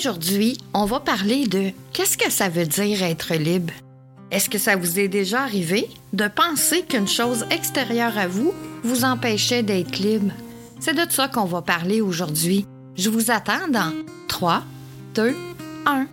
Aujourd'hui, 0.00 0.56
on 0.72 0.86
va 0.86 0.98
parler 0.98 1.46
de 1.46 1.72
qu'est-ce 1.92 2.16
que 2.16 2.30
ça 2.30 2.48
veut 2.48 2.64
dire 2.64 3.02
être 3.02 3.34
libre. 3.34 3.74
Est-ce 4.30 4.48
que 4.48 4.56
ça 4.56 4.74
vous 4.74 4.98
est 4.98 5.08
déjà 5.08 5.42
arrivé 5.42 5.90
de 6.14 6.26
penser 6.26 6.84
qu'une 6.88 7.06
chose 7.06 7.44
extérieure 7.50 8.16
à 8.16 8.26
vous 8.26 8.54
vous 8.82 9.04
empêchait 9.04 9.62
d'être 9.62 9.98
libre? 9.98 10.32
C'est 10.80 10.94
de 10.94 11.12
ça 11.12 11.28
qu'on 11.28 11.44
va 11.44 11.60
parler 11.60 12.00
aujourd'hui. 12.00 12.64
Je 12.96 13.10
vous 13.10 13.30
attends 13.30 13.68
dans 13.70 13.92
3, 14.28 14.62
2, 15.16 15.36
1. 15.84 16.06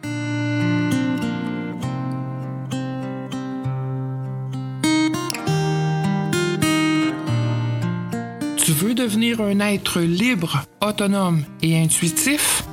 Tu 8.58 8.72
veux 8.74 8.94
devenir 8.94 9.40
un 9.40 9.62
être 9.62 10.02
libre, 10.02 10.64
autonome 10.82 11.46
et 11.62 11.82
intuitif? 11.82 12.67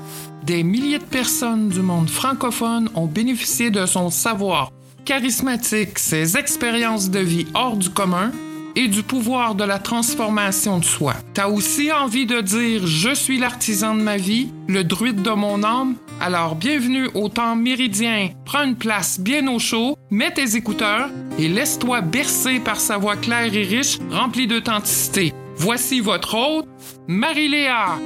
Des 0.46 0.62
milliers 0.62 0.98
de 0.98 1.04
personnes 1.04 1.70
du 1.70 1.80
monde 1.80 2.10
francophone 2.10 2.90
ont 2.94 3.06
bénéficié 3.06 3.70
de 3.70 3.86
son 3.86 4.10
savoir 4.10 4.70
charismatique, 5.06 5.98
ses 5.98 6.36
expériences 6.36 7.08
de 7.10 7.20
vie 7.20 7.46
hors 7.54 7.78
du 7.78 7.88
commun 7.88 8.30
et 8.76 8.88
du 8.88 9.02
pouvoir 9.02 9.54
de 9.54 9.64
la 9.64 9.78
transformation 9.78 10.78
de 10.78 10.84
soi. 10.84 11.14
T'as 11.32 11.48
aussi 11.48 11.90
envie 11.92 12.26
de 12.26 12.42
dire 12.42 12.86
je 12.86 13.14
suis 13.14 13.38
l'artisan 13.38 13.94
de 13.94 14.02
ma 14.02 14.18
vie, 14.18 14.50
le 14.68 14.84
druide 14.84 15.22
de 15.22 15.30
mon 15.30 15.62
âme? 15.62 15.94
Alors 16.20 16.56
bienvenue 16.56 17.08
au 17.14 17.30
temps 17.30 17.56
méridien. 17.56 18.28
Prends 18.44 18.64
une 18.64 18.76
place 18.76 19.18
bien 19.18 19.48
au 19.48 19.58
chaud, 19.58 19.96
mets 20.10 20.34
tes 20.34 20.56
écouteurs 20.56 21.08
et 21.38 21.48
laisse-toi 21.48 22.02
bercer 22.02 22.60
par 22.60 22.80
sa 22.80 22.98
voix 22.98 23.16
claire 23.16 23.54
et 23.54 23.62
riche, 23.62 23.98
remplie 24.10 24.46
d'authenticité. 24.46 25.32
Voici 25.56 26.00
votre 26.00 26.34
hôte, 26.34 26.68
Marie-Léa. 27.08 27.96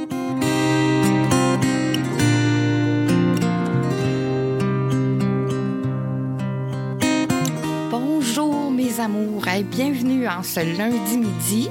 Amours 9.01 9.47
et 9.49 9.63
bienvenue 9.63 10.27
en 10.27 10.43
ce 10.43 10.61
lundi 10.61 11.19
midi, 11.19 11.69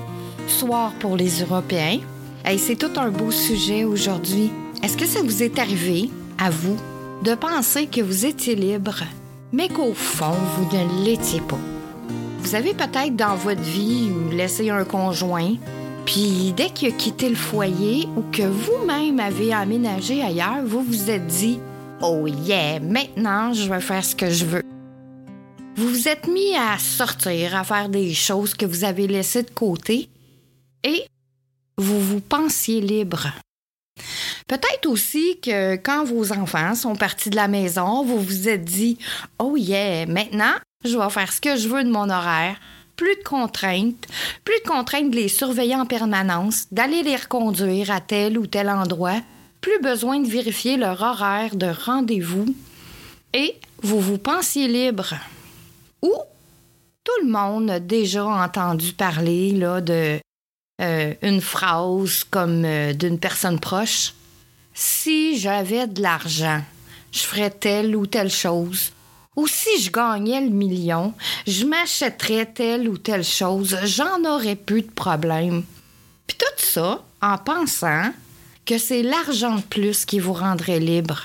soir 0.47 0.93
pour 0.99 1.17
les 1.17 1.41
Européens. 1.41 1.99
Hey, 2.45 2.57
c'est 2.57 2.75
tout 2.75 2.99
un 2.99 3.09
beau 3.09 3.31
sujet 3.31 3.83
aujourd'hui. 3.83 4.51
Est-ce 4.83 4.95
que 4.95 5.05
ça 5.05 5.21
vous 5.21 5.43
est 5.43 5.59
arrivé, 5.59 6.09
à 6.37 6.49
vous, 6.49 6.77
de 7.23 7.35
penser 7.35 7.87
que 7.87 8.01
vous 8.01 8.25
étiez 8.25 8.55
libre, 8.55 9.03
mais 9.51 9.67
qu'au 9.67 9.93
fond, 9.93 10.35
vous 10.55 10.77
ne 10.77 11.05
l'étiez 11.05 11.41
pas? 11.41 11.59
Vous 12.39 12.55
avez 12.55 12.73
peut-être 12.73 13.15
dans 13.15 13.35
votre 13.35 13.61
vie 13.61 14.09
laissé 14.31 14.69
un 14.69 14.85
conjoint, 14.85 15.55
puis 16.05 16.53
dès 16.55 16.69
qu'il 16.69 16.89
a 16.89 16.91
quitté 16.91 17.29
le 17.29 17.35
foyer 17.35 18.07
ou 18.15 18.21
que 18.31 18.43
vous-même 18.43 19.19
avez 19.19 19.53
aménagé 19.53 20.21
ailleurs, 20.21 20.63
vous 20.65 20.81
vous 20.81 21.09
êtes 21.09 21.27
dit 21.27 21.59
Oh 22.01 22.25
yeah, 22.27 22.79
maintenant 22.79 23.53
je 23.53 23.67
vais 23.67 23.81
faire 23.81 24.05
ce 24.05 24.15
que 24.15 24.29
je 24.29 24.45
veux. 24.45 24.76
Vous 25.77 25.89
vous 25.89 26.07
êtes 26.07 26.27
mis 26.27 26.55
à 26.55 26.79
sortir, 26.79 27.55
à 27.55 27.63
faire 27.63 27.87
des 27.87 28.11
choses 28.15 28.55
que 28.55 28.65
vous 28.65 28.83
avez 28.83 29.05
laissées 29.05 29.43
de 29.43 29.51
côté 29.51 30.09
et 30.83 31.05
vous 31.77 32.01
vous 32.01 32.19
pensiez 32.19 32.81
libre. 32.81 33.27
Peut-être 34.47 34.87
aussi 34.87 35.39
que 35.39 35.75
quand 35.75 36.03
vos 36.03 36.33
enfants 36.33 36.73
sont 36.73 36.95
partis 36.95 37.29
de 37.29 37.35
la 37.35 37.47
maison, 37.47 38.03
vous 38.03 38.19
vous 38.19 38.49
êtes 38.49 38.65
dit 38.65 38.97
Oh 39.37 39.55
yeah, 39.55 40.07
maintenant, 40.07 40.55
je 40.83 40.97
vais 40.97 41.09
faire 41.11 41.31
ce 41.31 41.41
que 41.41 41.55
je 41.55 41.67
veux 41.69 41.83
de 41.83 41.91
mon 41.91 42.09
horaire. 42.09 42.55
Plus 42.95 43.15
de 43.15 43.23
contraintes, 43.23 44.07
plus 44.43 44.59
de 44.65 44.67
contraintes 44.67 45.11
de 45.11 45.15
les 45.15 45.27
surveiller 45.27 45.75
en 45.75 45.85
permanence, 45.85 46.65
d'aller 46.71 47.03
les 47.03 47.17
reconduire 47.17 47.91
à 47.91 48.01
tel 48.01 48.39
ou 48.39 48.47
tel 48.47 48.67
endroit, 48.69 49.21
plus 49.61 49.79
besoin 49.83 50.21
de 50.21 50.27
vérifier 50.27 50.75
leur 50.75 51.03
horaire 51.03 51.55
de 51.55 51.67
rendez-vous 51.67 52.47
et 53.35 53.53
vous 53.83 53.99
vous 53.99 54.17
pensiez 54.17 54.67
libre. 54.67 55.13
Ou 56.01 56.13
tout 57.03 57.25
le 57.25 57.31
monde 57.31 57.69
a 57.69 57.79
déjà 57.79 58.25
entendu 58.25 58.93
parler 58.93 59.51
là, 59.51 59.81
de 59.81 60.19
euh, 60.81 61.13
une 61.21 61.41
phrase 61.41 62.23
comme 62.29 62.63
euh, 62.65 62.93
d'une 62.93 63.19
personne 63.19 63.59
proche. 63.59 64.13
Si 64.73 65.39
j'avais 65.39 65.87
de 65.87 66.01
l'argent, 66.01 66.61
je 67.11 67.19
ferais 67.19 67.49
telle 67.49 67.95
ou 67.95 68.05
telle 68.05 68.29
chose. 68.29 68.91
Ou 69.35 69.47
si 69.47 69.81
je 69.81 69.91
gagnais 69.91 70.41
le 70.41 70.49
million, 70.49 71.13
je 71.45 71.65
m'achèterais 71.65 72.47
telle 72.47 72.89
ou 72.89 72.97
telle 72.97 73.23
chose. 73.23 73.77
J'en 73.83 74.23
aurais 74.25 74.55
plus 74.55 74.81
de 74.81 74.91
problème. 74.91 75.63
Puis 76.27 76.37
tout 76.37 76.63
ça 76.63 77.03
en 77.21 77.37
pensant 77.37 78.11
que 78.65 78.77
c'est 78.77 79.03
l'argent 79.03 79.55
de 79.55 79.61
plus 79.61 80.05
qui 80.05 80.19
vous 80.19 80.33
rendrait 80.33 80.79
libre. 80.79 81.21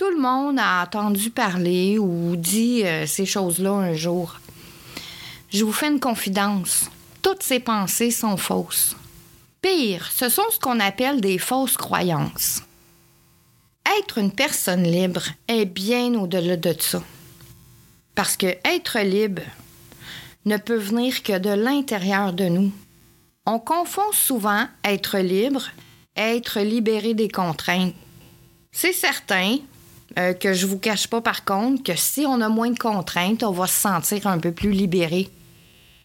Tout 0.00 0.12
le 0.12 0.18
monde 0.18 0.58
a 0.58 0.82
entendu 0.82 1.28
parler 1.28 1.98
ou 1.98 2.34
dit 2.34 2.86
euh, 2.86 3.04
ces 3.04 3.26
choses-là 3.26 3.72
un 3.72 3.92
jour. 3.92 4.40
Je 5.50 5.62
vous 5.62 5.74
fais 5.74 5.88
une 5.88 6.00
confidence. 6.00 6.88
Toutes 7.20 7.42
ces 7.42 7.60
pensées 7.60 8.10
sont 8.10 8.38
fausses. 8.38 8.96
Pire, 9.60 10.10
ce 10.10 10.30
sont 10.30 10.48
ce 10.52 10.58
qu'on 10.58 10.80
appelle 10.80 11.20
des 11.20 11.36
fausses 11.36 11.76
croyances. 11.76 12.62
Être 13.98 14.16
une 14.16 14.32
personne 14.32 14.84
libre 14.84 15.24
est 15.48 15.66
bien 15.66 16.14
au-delà 16.14 16.56
de 16.56 16.74
ça. 16.78 17.02
Parce 18.14 18.38
que 18.38 18.56
être 18.64 19.00
libre 19.00 19.42
ne 20.46 20.56
peut 20.56 20.78
venir 20.78 21.22
que 21.22 21.38
de 21.38 21.50
l'intérieur 21.50 22.32
de 22.32 22.46
nous. 22.46 22.72
On 23.44 23.58
confond 23.58 24.12
souvent 24.12 24.66
être 24.82 25.18
libre 25.18 25.68
et 26.16 26.38
être 26.38 26.60
libéré 26.60 27.12
des 27.12 27.28
contraintes. 27.28 27.94
C'est 28.72 28.94
certain 28.94 29.58
euh, 30.18 30.32
que 30.32 30.52
je 30.52 30.66
vous 30.66 30.78
cache 30.78 31.06
pas 31.06 31.20
par 31.20 31.44
contre 31.44 31.82
que 31.82 31.94
si 31.96 32.24
on 32.26 32.40
a 32.40 32.48
moins 32.48 32.70
de 32.70 32.78
contraintes, 32.78 33.42
on 33.42 33.52
va 33.52 33.66
se 33.66 33.80
sentir 33.80 34.26
un 34.26 34.38
peu 34.38 34.52
plus 34.52 34.72
libéré. 34.72 35.28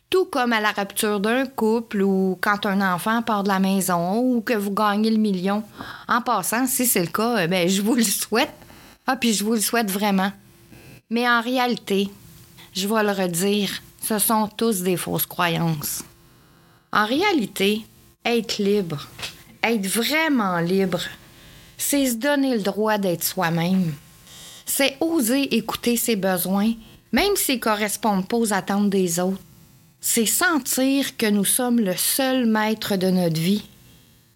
Tout 0.10 0.26
comme 0.26 0.54
à 0.54 0.62
la 0.62 0.72
rupture 0.72 1.20
d'un 1.20 1.48
couple 1.48 2.04
ou 2.04 2.38
quand 2.40 2.68
un 2.68 2.94
enfant 2.94 3.24
part 3.24 3.44
de 3.44 3.50
la 3.50 3.60
maison 3.60 4.20
ou 4.20 4.42
que 4.42 4.54
vous 4.54 4.72
gagnez 4.72 5.10
le 5.10 5.18
million. 5.18 5.64
En 6.08 6.22
passant, 6.22 6.68
si 6.68 6.86
c'est 6.86 7.02
le 7.02 7.08
cas, 7.08 7.40
euh, 7.40 7.48
ben, 7.48 7.68
je 7.68 7.82
vous 7.82 7.96
le 7.96 8.04
souhaite. 8.04 8.54
Ah, 9.08 9.16
puis 9.16 9.34
je 9.34 9.44
vous 9.44 9.54
le 9.54 9.62
souhaite 9.62 9.90
vraiment. 9.90 10.32
Mais 11.10 11.28
en 11.28 11.42
réalité, 11.42 12.10
je 12.74 12.88
vais 12.88 13.04
le 13.04 13.12
redire, 13.12 13.70
ce 14.02 14.20
sont 14.20 14.48
tous 14.48 14.82
des 14.82 14.98
fausses 14.98 15.26
croyances. 15.26 16.04
En 16.92 17.06
réalité, 17.06 17.86
être 18.24 18.58
libre, 18.58 19.08
être 19.64 19.86
vraiment 19.88 20.60
libre, 20.60 21.02
c'est 21.78 22.08
se 22.08 22.16
donner 22.16 22.56
le 22.56 22.62
droit 22.62 22.98
d'être 22.98 23.24
soi-même. 23.24 23.94
C'est 24.66 24.98
oser 25.00 25.56
écouter 25.56 25.98
ses 25.98 26.16
besoins, 26.16 26.74
même 27.12 27.36
s'ils 27.36 27.56
ne 27.56 27.62
correspondent 27.62 28.28
pas 28.28 28.38
aux 28.38 28.54
attentes 28.54 28.90
des 28.90 29.20
autres. 29.20 29.42
C'est 30.02 30.26
sentir 30.26 31.18
que 31.18 31.26
nous 31.30 31.46
sommes 31.46 31.80
le 31.80 31.96
seul 31.96 32.46
maître 32.46 32.96
de 32.96 33.10
notre 33.10 33.40
vie. 33.40 33.64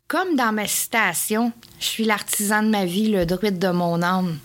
Comme 0.08 0.36
dans 0.36 0.52
ma 0.52 0.68
citation, 0.68 1.52
je 1.80 1.86
suis 1.86 2.06
l'artisan 2.06 2.64
de 2.64 2.70
ma 2.70 2.86
vie, 2.86 3.10
le 3.10 3.26
druide 3.26 3.60
de 3.60 3.70
mon 3.70 4.02
âme. 4.02 4.40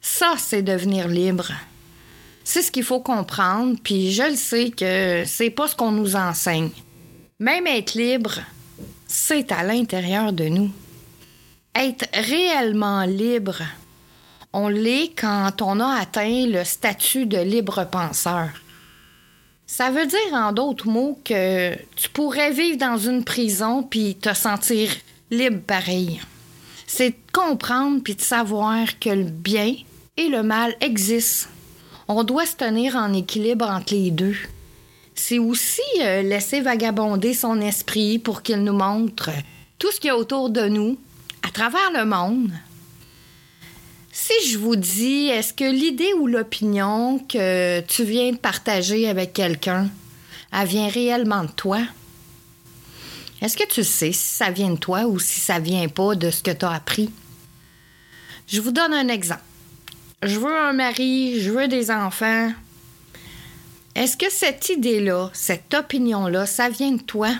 Ça, 0.00 0.34
c'est 0.38 0.62
devenir 0.62 1.06
libre. 1.08 1.52
C'est 2.42 2.62
ce 2.62 2.72
qu'il 2.72 2.82
faut 2.82 3.00
comprendre, 3.00 3.76
puis 3.82 4.10
je 4.10 4.22
le 4.22 4.36
sais 4.36 4.70
que 4.70 5.22
c'est 5.26 5.50
pas 5.50 5.68
ce 5.68 5.76
qu'on 5.76 5.92
nous 5.92 6.16
enseigne. 6.16 6.70
Même 7.38 7.66
être 7.66 7.94
libre, 7.94 8.40
c'est 9.06 9.52
à 9.52 9.62
l'intérieur 9.62 10.32
de 10.32 10.48
nous 10.48 10.70
être 11.78 12.06
réellement 12.12 13.04
libre, 13.04 13.62
on 14.52 14.68
l'est 14.68 15.12
quand 15.16 15.62
on 15.62 15.80
a 15.80 16.00
atteint 16.00 16.46
le 16.46 16.64
statut 16.64 17.26
de 17.26 17.38
libre 17.38 17.86
penseur. 17.90 18.48
Ça 19.66 19.90
veut 19.90 20.06
dire 20.06 20.32
en 20.32 20.52
d'autres 20.52 20.88
mots 20.88 21.20
que 21.24 21.74
tu 21.94 22.08
pourrais 22.08 22.50
vivre 22.50 22.78
dans 22.78 22.96
une 22.96 23.22
prison 23.22 23.82
puis 23.82 24.14
te 24.14 24.32
sentir 24.34 24.90
libre 25.30 25.60
pareil. 25.66 26.20
C'est 26.86 27.10
de 27.10 27.16
comprendre 27.32 28.02
puis 28.02 28.14
de 28.14 28.22
savoir 28.22 28.98
que 28.98 29.10
le 29.10 29.24
bien 29.24 29.74
et 30.16 30.28
le 30.28 30.42
mal 30.42 30.74
existent. 30.80 31.50
On 32.08 32.24
doit 32.24 32.46
se 32.46 32.56
tenir 32.56 32.96
en 32.96 33.12
équilibre 33.12 33.68
entre 33.68 33.92
les 33.92 34.10
deux. 34.10 34.36
C'est 35.14 35.38
aussi 35.38 35.82
euh, 36.00 36.22
laisser 36.22 36.62
vagabonder 36.62 37.34
son 37.34 37.60
esprit 37.60 38.18
pour 38.18 38.42
qu'il 38.42 38.64
nous 38.64 38.72
montre 38.72 39.30
tout 39.78 39.92
ce 39.92 40.00
qu'il 40.00 40.08
y 40.08 40.10
a 40.10 40.16
autour 40.16 40.48
de 40.48 40.66
nous, 40.68 40.96
à 41.48 41.50
travers 41.50 41.90
le 41.92 42.04
monde. 42.04 42.52
Si 44.12 44.34
je 44.50 44.58
vous 44.58 44.76
dis, 44.76 45.28
est-ce 45.28 45.54
que 45.54 45.64
l'idée 45.64 46.12
ou 46.18 46.26
l'opinion 46.26 47.20
que 47.20 47.80
tu 47.80 48.04
viens 48.04 48.32
de 48.32 48.36
partager 48.36 49.08
avec 49.08 49.32
quelqu'un, 49.32 49.88
elle 50.52 50.68
vient 50.68 50.88
réellement 50.88 51.44
de 51.44 51.50
toi? 51.50 51.80
Est-ce 53.40 53.56
que 53.56 53.66
tu 53.66 53.82
sais 53.82 54.12
si 54.12 54.36
ça 54.36 54.50
vient 54.50 54.72
de 54.72 54.78
toi 54.78 55.06
ou 55.06 55.18
si 55.18 55.40
ça 55.40 55.58
vient 55.58 55.88
pas 55.88 56.14
de 56.14 56.30
ce 56.30 56.42
que 56.42 56.50
tu 56.50 56.66
as 56.66 56.72
appris? 56.72 57.10
Je 58.46 58.60
vous 58.60 58.72
donne 58.72 58.92
un 58.92 59.08
exemple. 59.08 59.40
Je 60.22 60.38
veux 60.38 60.54
un 60.54 60.74
mari, 60.74 61.40
je 61.40 61.50
veux 61.50 61.68
des 61.68 61.90
enfants. 61.90 62.52
Est-ce 63.94 64.18
que 64.18 64.30
cette 64.30 64.68
idée-là, 64.68 65.30
cette 65.32 65.72
opinion-là, 65.72 66.44
ça 66.44 66.68
vient 66.68 66.92
de 66.92 67.02
toi? 67.02 67.30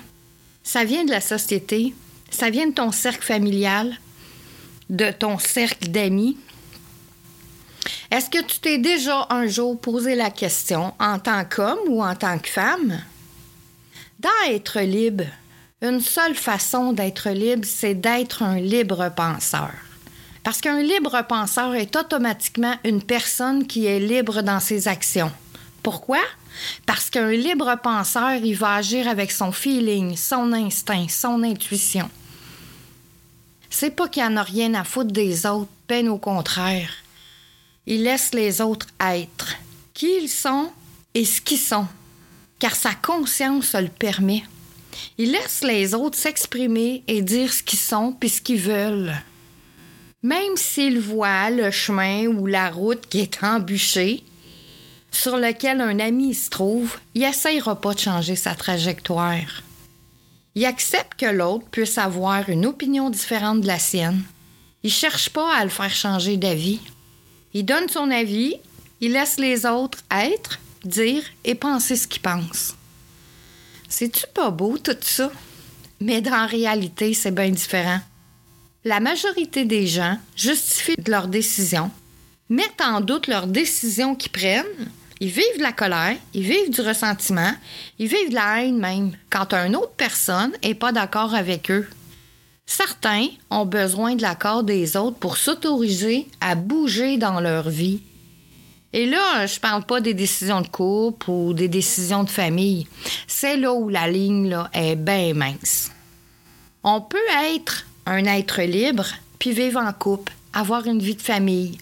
Ça 0.62 0.84
vient 0.84 1.04
de 1.04 1.10
la 1.10 1.20
société? 1.20 1.92
Ça 2.30 2.50
vient 2.50 2.68
de 2.68 2.74
ton 2.74 2.92
cercle 2.92 3.24
familial? 3.24 3.98
de 4.88 5.10
ton 5.10 5.38
cercle 5.38 5.88
d'amis? 5.88 6.36
Est-ce 8.10 8.30
que 8.30 8.42
tu 8.42 8.58
t'es 8.60 8.78
déjà 8.78 9.26
un 9.30 9.46
jour 9.46 9.78
posé 9.78 10.14
la 10.14 10.30
question 10.30 10.94
en 10.98 11.18
tant 11.18 11.44
qu'homme 11.44 11.78
ou 11.88 12.02
en 12.02 12.14
tant 12.14 12.38
que 12.38 12.48
femme? 12.48 13.00
Dans 14.18 14.30
être 14.48 14.80
libre, 14.80 15.24
une 15.82 16.00
seule 16.00 16.34
façon 16.34 16.92
d'être 16.92 17.30
libre, 17.30 17.66
c'est 17.66 17.94
d'être 17.94 18.42
un 18.42 18.58
libre 18.58 19.10
penseur. 19.14 19.70
Parce 20.42 20.60
qu'un 20.60 20.82
libre 20.82 21.22
penseur 21.28 21.74
est 21.74 21.94
automatiquement 21.94 22.74
une 22.84 23.02
personne 23.02 23.66
qui 23.66 23.86
est 23.86 24.00
libre 24.00 24.42
dans 24.42 24.60
ses 24.60 24.88
actions. 24.88 25.30
Pourquoi? 25.82 26.20
Parce 26.86 27.10
qu'un 27.10 27.30
libre 27.30 27.76
penseur, 27.82 28.36
il 28.42 28.56
va 28.56 28.76
agir 28.76 29.06
avec 29.06 29.30
son 29.30 29.52
feeling, 29.52 30.16
son 30.16 30.52
instinct, 30.52 31.06
son 31.08 31.42
intuition. 31.42 32.10
C'est 33.70 33.90
pas 33.90 34.08
qu'il 34.08 34.22
en 34.22 34.36
a 34.36 34.42
rien 34.42 34.74
à 34.74 34.84
foutre 34.84 35.12
des 35.12 35.46
autres, 35.46 35.70
bien 35.88 36.06
au 36.08 36.18
contraire. 36.18 36.90
Il 37.86 38.02
laisse 38.02 38.32
les 38.34 38.60
autres 38.60 38.86
être 39.00 39.56
qui 39.94 40.10
ils 40.22 40.28
sont 40.28 40.70
et 41.14 41.24
ce 41.24 41.40
qu'ils 41.40 41.58
sont, 41.58 41.86
car 42.58 42.76
sa 42.76 42.94
conscience 42.94 43.74
le 43.74 43.88
permet. 43.88 44.44
Il 45.16 45.32
laisse 45.32 45.62
les 45.62 45.94
autres 45.94 46.18
s'exprimer 46.18 47.02
et 47.06 47.22
dire 47.22 47.52
ce 47.52 47.62
qu'ils 47.62 47.78
sont 47.78 48.12
puis 48.12 48.28
ce 48.28 48.40
qu'ils 48.40 48.60
veulent. 48.60 49.14
Même 50.22 50.56
s'il 50.56 50.98
voit 51.00 51.50
le 51.50 51.70
chemin 51.70 52.26
ou 52.26 52.46
la 52.46 52.70
route 52.70 53.06
qui 53.08 53.20
est 53.20 53.42
embûchée, 53.42 54.24
sur 55.10 55.36
lequel 55.36 55.80
un 55.80 55.98
ami 55.98 56.34
se 56.34 56.50
trouve, 56.50 56.98
il 57.14 57.22
n'essayera 57.22 57.80
pas 57.80 57.94
de 57.94 58.00
changer 58.00 58.36
sa 58.36 58.54
trajectoire. 58.54 59.62
Il 60.58 60.64
accepte 60.64 61.20
que 61.20 61.26
l'autre 61.26 61.66
puisse 61.70 61.98
avoir 61.98 62.48
une 62.48 62.66
opinion 62.66 63.10
différente 63.10 63.60
de 63.60 63.68
la 63.68 63.78
sienne. 63.78 64.24
Il 64.82 64.90
cherche 64.90 65.30
pas 65.30 65.54
à 65.54 65.62
le 65.62 65.70
faire 65.70 65.94
changer 65.94 66.36
d'avis. 66.36 66.80
Il 67.54 67.64
donne 67.64 67.88
son 67.88 68.10
avis, 68.10 68.56
il 69.00 69.12
laisse 69.12 69.38
les 69.38 69.66
autres 69.66 70.00
être, 70.10 70.58
dire 70.82 71.22
et 71.44 71.54
penser 71.54 71.94
ce 71.94 72.08
qu'ils 72.08 72.22
pensent. 72.22 72.74
C'est-tu 73.88 74.24
pas 74.34 74.50
beau 74.50 74.76
tout 74.78 74.96
ça? 75.00 75.30
Mais 76.00 76.20
la 76.22 76.46
réalité, 76.46 77.14
c'est 77.14 77.30
bien 77.30 77.50
différent. 77.50 78.00
La 78.84 78.98
majorité 78.98 79.64
des 79.64 79.86
gens 79.86 80.18
justifient 80.34 80.96
leurs 81.06 81.28
décisions, 81.28 81.92
mettent 82.48 82.80
en 82.80 83.00
doute 83.00 83.28
leurs 83.28 83.46
décisions 83.46 84.16
qu'ils 84.16 84.32
prennent, 84.32 84.90
ils 85.20 85.30
vivent 85.30 85.58
de 85.58 85.62
la 85.62 85.72
colère, 85.72 86.16
ils 86.34 86.42
vivent 86.42 86.70
du 86.70 86.80
ressentiment, 86.80 87.52
ils 87.98 88.06
vivent 88.06 88.30
de 88.30 88.34
la 88.34 88.62
haine 88.62 88.78
même 88.78 89.12
quand 89.30 89.52
une 89.54 89.76
autre 89.76 89.92
personne 89.96 90.52
n'est 90.62 90.74
pas 90.74 90.92
d'accord 90.92 91.34
avec 91.34 91.70
eux. 91.70 91.88
Certains 92.66 93.28
ont 93.50 93.64
besoin 93.64 94.14
de 94.14 94.22
l'accord 94.22 94.62
des 94.62 94.96
autres 94.96 95.16
pour 95.16 95.38
s'autoriser 95.38 96.26
à 96.40 96.54
bouger 96.54 97.16
dans 97.16 97.40
leur 97.40 97.68
vie. 97.70 98.02
Et 98.92 99.06
là, 99.06 99.46
je 99.46 99.58
parle 99.58 99.84
pas 99.84 100.00
des 100.00 100.14
décisions 100.14 100.60
de 100.60 100.68
couple 100.68 101.30
ou 101.30 101.52
des 101.52 101.68
décisions 101.68 102.24
de 102.24 102.30
famille. 102.30 102.86
C'est 103.26 103.56
là 103.56 103.72
où 103.72 103.88
la 103.88 104.08
ligne 104.08 104.48
là, 104.48 104.70
est 104.72 104.96
bien 104.96 105.34
mince. 105.34 105.90
On 106.84 107.00
peut 107.00 107.18
être 107.54 107.86
un 108.06 108.24
être 108.24 108.62
libre 108.62 109.06
puis 109.38 109.52
vivre 109.52 109.80
en 109.80 109.92
couple, 109.92 110.32
avoir 110.52 110.86
une 110.86 111.00
vie 111.00 111.14
de 111.14 111.22
famille, 111.22 111.78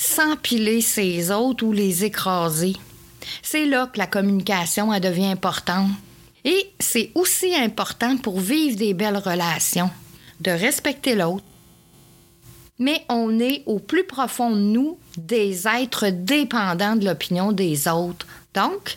sans 0.00 0.34
piler 0.36 0.80
ses 0.80 1.30
autres 1.30 1.62
ou 1.62 1.72
les 1.72 2.04
écraser. 2.06 2.72
C'est 3.42 3.66
là 3.66 3.86
que 3.86 3.98
la 3.98 4.06
communication 4.06 4.98
devient 4.98 5.26
importante. 5.26 5.90
Et 6.42 6.70
c'est 6.78 7.10
aussi 7.14 7.54
important 7.54 8.16
pour 8.16 8.40
vivre 8.40 8.78
des 8.78 8.94
belles 8.94 9.18
relations, 9.18 9.90
de 10.40 10.52
respecter 10.52 11.14
l'autre, 11.14 11.44
mais 12.78 13.04
on 13.10 13.38
est 13.38 13.62
au 13.66 13.78
plus 13.78 14.04
profond 14.04 14.50
de 14.50 14.60
nous 14.60 14.98
des 15.18 15.68
êtres 15.68 16.08
dépendants 16.08 16.96
de 16.96 17.04
l'opinion 17.04 17.52
des 17.52 17.86
autres. 17.86 18.26
Donc, 18.54 18.96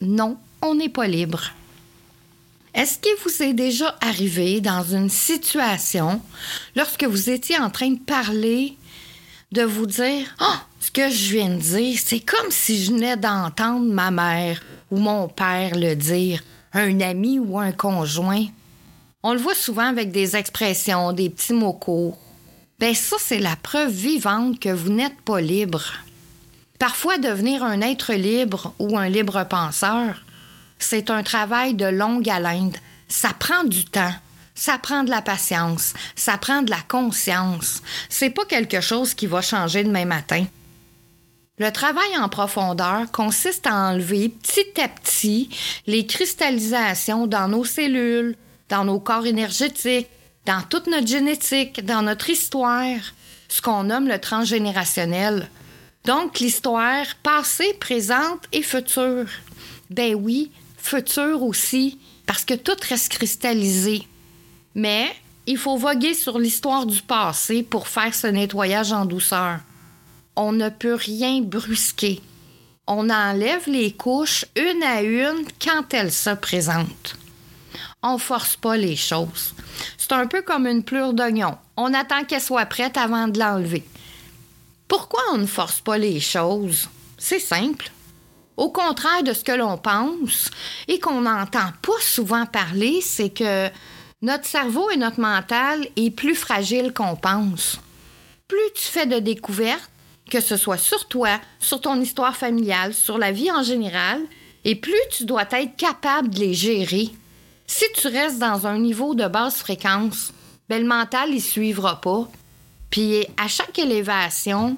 non, 0.00 0.38
on 0.62 0.74
n'est 0.76 0.88
pas 0.88 1.06
libre. 1.06 1.42
Est-ce 2.72 2.98
qu'il 2.98 3.16
vous 3.22 3.42
est 3.42 3.52
déjà 3.52 3.98
arrivé 4.00 4.62
dans 4.62 4.82
une 4.82 5.10
situation, 5.10 6.22
lorsque 6.74 7.04
vous 7.04 7.28
étiez 7.28 7.58
en 7.58 7.68
train 7.68 7.90
de 7.90 7.98
parler, 7.98 8.77
de 9.52 9.62
vous 9.62 9.86
dire 9.86 10.26
oh, 10.40 10.56
ce 10.80 10.90
que 10.90 11.10
je 11.10 11.32
viens 11.32 11.48
de 11.48 11.60
dire, 11.60 11.98
c'est 12.02 12.20
comme 12.20 12.50
si 12.50 12.84
je 12.84 12.92
venais 12.92 13.16
d'entendre 13.16 13.92
ma 13.92 14.10
mère 14.10 14.62
ou 14.90 14.98
mon 14.98 15.28
père 15.28 15.74
le 15.74 15.94
dire, 15.94 16.42
un 16.72 17.00
ami 17.00 17.38
ou 17.38 17.58
un 17.58 17.72
conjoint. 17.72 18.46
On 19.22 19.32
le 19.32 19.38
voit 19.38 19.54
souvent 19.54 19.86
avec 19.88 20.12
des 20.12 20.36
expressions, 20.36 21.12
des 21.12 21.30
petits 21.30 21.52
mots 21.52 21.72
courts. 21.72 22.18
Ben 22.78 22.94
ça, 22.94 23.16
c'est 23.18 23.40
la 23.40 23.56
preuve 23.56 23.90
vivante 23.90 24.60
que 24.60 24.68
vous 24.68 24.90
n'êtes 24.90 25.20
pas 25.22 25.40
libre. 25.40 25.84
Parfois, 26.78 27.18
devenir 27.18 27.64
un 27.64 27.80
être 27.80 28.14
libre 28.14 28.72
ou 28.78 28.96
un 28.96 29.08
libre 29.08 29.44
penseur, 29.48 30.22
c'est 30.78 31.10
un 31.10 31.24
travail 31.24 31.74
de 31.74 31.86
longue 31.86 32.28
haleine. 32.30 32.72
Ça 33.08 33.30
prend 33.36 33.64
du 33.64 33.84
temps. 33.84 34.14
Ça 34.58 34.76
prend 34.76 35.04
de 35.04 35.10
la 35.10 35.22
patience, 35.22 35.94
ça 36.16 36.36
prend 36.36 36.62
de 36.62 36.70
la 36.70 36.80
conscience. 36.88 37.80
C'est 38.08 38.30
pas 38.30 38.44
quelque 38.44 38.80
chose 38.80 39.14
qui 39.14 39.28
va 39.28 39.40
changer 39.40 39.84
demain 39.84 40.04
matin. 40.04 40.44
Le 41.58 41.70
travail 41.70 42.18
en 42.18 42.28
profondeur 42.28 43.08
consiste 43.12 43.68
à 43.68 43.74
enlever 43.74 44.30
petit 44.30 44.80
à 44.82 44.88
petit 44.88 45.48
les 45.86 46.06
cristallisations 46.06 47.28
dans 47.28 47.46
nos 47.46 47.64
cellules, 47.64 48.34
dans 48.68 48.84
nos 48.84 48.98
corps 48.98 49.26
énergétiques, 49.26 50.08
dans 50.44 50.62
toute 50.62 50.88
notre 50.88 51.06
génétique, 51.06 51.84
dans 51.84 52.02
notre 52.02 52.28
histoire, 52.28 52.98
ce 53.48 53.62
qu'on 53.62 53.84
nomme 53.84 54.08
le 54.08 54.18
transgénérationnel. 54.18 55.48
Donc 56.04 56.40
l'histoire 56.40 57.06
passée, 57.22 57.74
présente 57.78 58.42
et 58.50 58.62
future. 58.62 59.28
Ben 59.90 60.16
oui, 60.16 60.50
future 60.78 61.44
aussi, 61.44 62.00
parce 62.26 62.44
que 62.44 62.54
tout 62.54 62.76
reste 62.88 63.10
cristallisé. 63.10 64.04
Mais 64.78 65.12
il 65.46 65.58
faut 65.58 65.76
voguer 65.76 66.14
sur 66.14 66.38
l'histoire 66.38 66.86
du 66.86 67.02
passé 67.02 67.64
pour 67.64 67.88
faire 67.88 68.14
ce 68.14 68.28
nettoyage 68.28 68.92
en 68.92 69.06
douceur. 69.06 69.58
On 70.36 70.52
ne 70.52 70.68
peut 70.68 70.94
rien 70.94 71.40
brusquer. 71.40 72.22
On 72.86 73.10
enlève 73.10 73.68
les 73.68 73.90
couches 73.90 74.44
une 74.54 74.84
à 74.84 75.02
une 75.02 75.44
quand 75.60 75.92
elles 75.92 76.12
se 76.12 76.30
présentent. 76.30 77.16
On 78.04 78.18
force 78.18 78.54
pas 78.54 78.76
les 78.76 78.94
choses. 78.94 79.52
C'est 79.96 80.12
un 80.12 80.28
peu 80.28 80.42
comme 80.42 80.68
une 80.68 80.84
plure 80.84 81.12
d'oignon. 81.12 81.58
On 81.76 81.92
attend 81.92 82.22
qu'elle 82.22 82.40
soit 82.40 82.66
prête 82.66 82.96
avant 82.96 83.26
de 83.26 83.40
l'enlever. 83.40 83.82
Pourquoi 84.86 85.22
on 85.32 85.38
ne 85.38 85.46
force 85.46 85.80
pas 85.80 85.98
les 85.98 86.20
choses? 86.20 86.88
C'est 87.18 87.40
simple. 87.40 87.90
Au 88.56 88.70
contraire 88.70 89.24
de 89.24 89.32
ce 89.32 89.42
que 89.42 89.50
l'on 89.50 89.76
pense 89.76 90.52
et 90.86 91.00
qu'on 91.00 91.22
n'entend 91.22 91.72
pas 91.82 92.00
souvent 92.00 92.46
parler, 92.46 93.00
c'est 93.00 93.30
que 93.30 93.68
notre 94.20 94.46
cerveau 94.46 94.90
et 94.90 94.96
notre 94.96 95.20
mental 95.20 95.86
est 95.96 96.10
plus 96.10 96.34
fragile 96.34 96.92
qu'on 96.92 97.14
pense. 97.14 97.78
Plus 98.48 98.72
tu 98.74 98.84
fais 98.84 99.06
de 99.06 99.18
découvertes, 99.18 99.90
que 100.28 100.40
ce 100.40 100.56
soit 100.56 100.78
sur 100.78 101.06
toi, 101.06 101.40
sur 101.60 101.80
ton 101.80 102.00
histoire 102.00 102.36
familiale, 102.36 102.94
sur 102.94 103.18
la 103.18 103.32
vie 103.32 103.50
en 103.52 103.62
général, 103.62 104.20
et 104.64 104.74
plus 104.74 104.92
tu 105.10 105.24
dois 105.24 105.46
être 105.52 105.76
capable 105.76 106.30
de 106.30 106.40
les 106.40 106.54
gérer. 106.54 107.10
Si 107.66 107.84
tu 107.94 108.08
restes 108.08 108.38
dans 108.38 108.66
un 108.66 108.78
niveau 108.78 109.14
de 109.14 109.26
basse 109.28 109.58
fréquence, 109.58 110.32
ben, 110.68 110.82
le 110.82 110.88
mental 110.88 111.32
ne 111.32 111.38
suivra 111.38 112.00
pas. 112.00 112.28
Puis 112.90 113.24
à 113.36 113.46
chaque 113.46 113.78
élévation, 113.78 114.76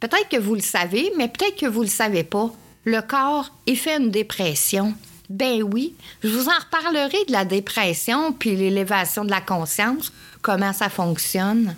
peut-être 0.00 0.28
que 0.28 0.36
vous 0.36 0.54
le 0.54 0.60
savez, 0.60 1.12
mais 1.16 1.28
peut-être 1.28 1.56
que 1.56 1.66
vous 1.66 1.80
ne 1.80 1.86
le 1.86 1.90
savez 1.90 2.24
pas, 2.24 2.50
le 2.84 3.00
corps 3.00 3.50
il 3.66 3.78
fait 3.78 3.96
une 3.96 4.10
dépression. 4.10 4.94
Ben 5.30 5.62
oui, 5.62 5.94
je 6.24 6.28
vous 6.28 6.48
en 6.48 6.58
reparlerai 6.58 7.24
de 7.26 7.30
la 7.32 7.44
dépression 7.44 8.32
puis 8.32 8.56
l'élévation 8.56 9.24
de 9.24 9.30
la 9.30 9.40
conscience, 9.40 10.12
comment 10.42 10.72
ça 10.72 10.88
fonctionne? 10.88 11.76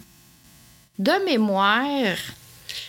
De 0.98 1.12
mémoire, 1.26 2.16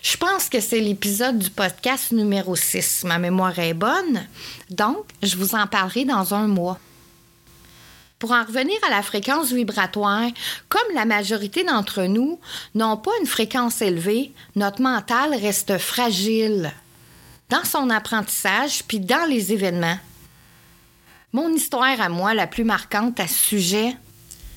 je 0.02 0.16
pense 0.16 0.48
que 0.48 0.62
c'est 0.62 0.80
l'épisode 0.80 1.38
du 1.38 1.50
podcast 1.50 2.14
numéro 2.14 2.56
6. 2.56 3.04
Ma 3.04 3.20
mémoire 3.20 3.60
est 3.60 3.74
bonne, 3.74 4.26
donc 4.70 5.04
je 5.22 5.36
vous 5.36 5.54
en 5.54 5.68
parlerai 5.68 6.06
dans 6.06 6.34
un 6.34 6.48
mois. 6.48 6.80
Pour 8.18 8.32
en 8.32 8.46
revenir 8.46 8.78
à 8.88 8.90
la 8.90 9.04
fréquence 9.04 9.52
vibratoire, 9.52 10.30
comme 10.70 10.96
la 10.96 11.04
majorité 11.04 11.66
d'entre 11.66 12.04
nous 12.04 12.40
n'ont 12.74 12.96
pas 12.96 13.12
une 13.20 13.28
fréquence 13.28 13.82
élevée, 13.82 14.32
notre 14.56 14.82
mental 14.82 15.36
reste 15.36 15.78
fragile 15.78 16.72
dans 17.50 17.66
son 17.66 17.90
apprentissage 17.90 18.82
puis 18.88 19.02
dans 19.02 19.30
les 19.30 19.52
événements. 19.52 20.00
Mon 21.34 21.52
histoire 21.52 22.00
à 22.00 22.10
moi 22.10 22.36
la 22.36 22.46
plus 22.46 22.64
marquante 22.64 23.20
à 23.20 23.28
ce 23.28 23.34
sujet, 23.34 23.98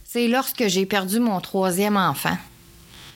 c'est 0.05 0.29
lorsque 0.29 0.67
j'ai 0.67 0.85
perdu 0.85 1.21
mon 1.21 1.41
troisième 1.41 1.97
enfant. 1.97 2.37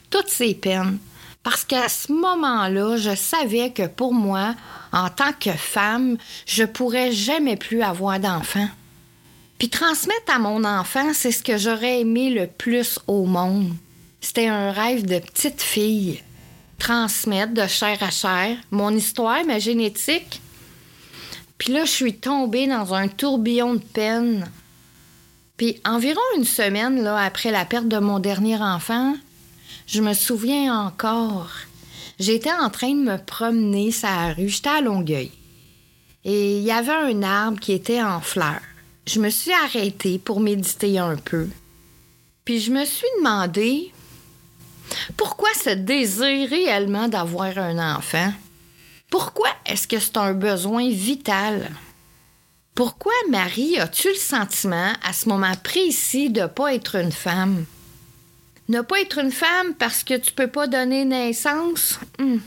Toutes 0.08 0.30
ces 0.30 0.54
peines, 0.54 0.98
parce 1.42 1.64
qu'à 1.64 1.90
ce 1.90 2.10
moment-là, 2.10 2.96
je 2.96 3.14
savais 3.14 3.70
que 3.70 3.86
pour 3.86 4.14
moi, 4.14 4.54
en 4.92 5.10
tant 5.10 5.34
que 5.38 5.52
femme, 5.52 6.16
je 6.46 6.64
pourrais 6.64 7.12
jamais 7.12 7.56
plus 7.56 7.82
avoir 7.82 8.18
d'enfant. 8.18 8.68
Puis 9.58 9.68
transmettre 9.68 10.34
à 10.34 10.38
mon 10.38 10.64
enfant, 10.64 11.12
c'est 11.12 11.30
ce 11.30 11.42
que 11.42 11.58
j'aurais 11.58 12.00
aimé 12.00 12.30
le 12.30 12.46
plus 12.46 12.98
au 13.06 13.26
monde. 13.26 13.74
C'était 14.22 14.48
un 14.48 14.72
rêve 14.72 15.04
de 15.04 15.18
petite 15.18 15.60
fille. 15.60 16.22
Transmettre 16.78 17.52
de 17.52 17.66
chair 17.66 17.98
à 18.02 18.10
chair 18.10 18.56
mon 18.70 18.94
histoire, 18.96 19.44
ma 19.44 19.58
génétique. 19.58 20.40
Puis 21.60 21.74
là, 21.74 21.84
je 21.84 21.90
suis 21.90 22.16
tombée 22.16 22.66
dans 22.66 22.94
un 22.94 23.06
tourbillon 23.06 23.74
de 23.74 23.80
peine. 23.80 24.50
Puis 25.58 25.78
environ 25.84 26.22
une 26.38 26.46
semaine 26.46 27.06
après 27.06 27.50
la 27.50 27.66
perte 27.66 27.86
de 27.86 27.98
mon 27.98 28.18
dernier 28.18 28.56
enfant, 28.56 29.14
je 29.86 30.00
me 30.00 30.14
souviens 30.14 30.74
encore. 30.86 31.50
J'étais 32.18 32.50
en 32.50 32.70
train 32.70 32.94
de 32.94 33.02
me 33.02 33.18
promener 33.18 33.92
sur 33.92 34.08
la 34.08 34.32
rue, 34.32 34.48
j'étais 34.48 34.70
à 34.70 34.80
Longueuil. 34.80 35.32
Et 36.24 36.56
il 36.56 36.62
y 36.62 36.70
avait 36.70 36.92
un 36.92 37.22
arbre 37.22 37.60
qui 37.60 37.72
était 37.72 38.02
en 38.02 38.22
fleurs. 38.22 38.62
Je 39.06 39.20
me 39.20 39.28
suis 39.28 39.52
arrêtée 39.52 40.18
pour 40.18 40.40
méditer 40.40 40.98
un 40.98 41.16
peu. 41.16 41.46
Puis 42.46 42.60
je 42.60 42.70
me 42.70 42.86
suis 42.86 43.06
demandé 43.18 43.92
pourquoi 45.18 45.50
ce 45.62 45.70
désir 45.70 46.48
réellement 46.48 47.08
d'avoir 47.08 47.58
un 47.58 47.96
enfant? 47.96 48.32
Pourquoi 49.10 49.50
est-ce 49.70 49.86
que 49.86 50.00
c'est 50.00 50.16
un 50.16 50.32
besoin 50.32 50.90
vital? 50.90 51.70
Pourquoi, 52.74 53.12
Marie, 53.30 53.78
as-tu 53.78 54.08
le 54.08 54.14
sentiment, 54.14 54.92
à 55.04 55.12
ce 55.12 55.28
moment 55.28 55.54
précis, 55.62 56.28
de 56.30 56.42
ne 56.42 56.46
pas 56.46 56.74
être 56.74 56.96
une 56.96 57.12
femme? 57.12 57.64
Ne 58.68 58.80
pas 58.80 59.00
être 59.00 59.18
une 59.18 59.30
femme 59.30 59.74
parce 59.78 60.02
que 60.02 60.16
tu 60.16 60.32
peux 60.32 60.48
pas 60.48 60.66
donner 60.66 61.04
naissance? 61.04 62.00
Hmm. 62.18 62.38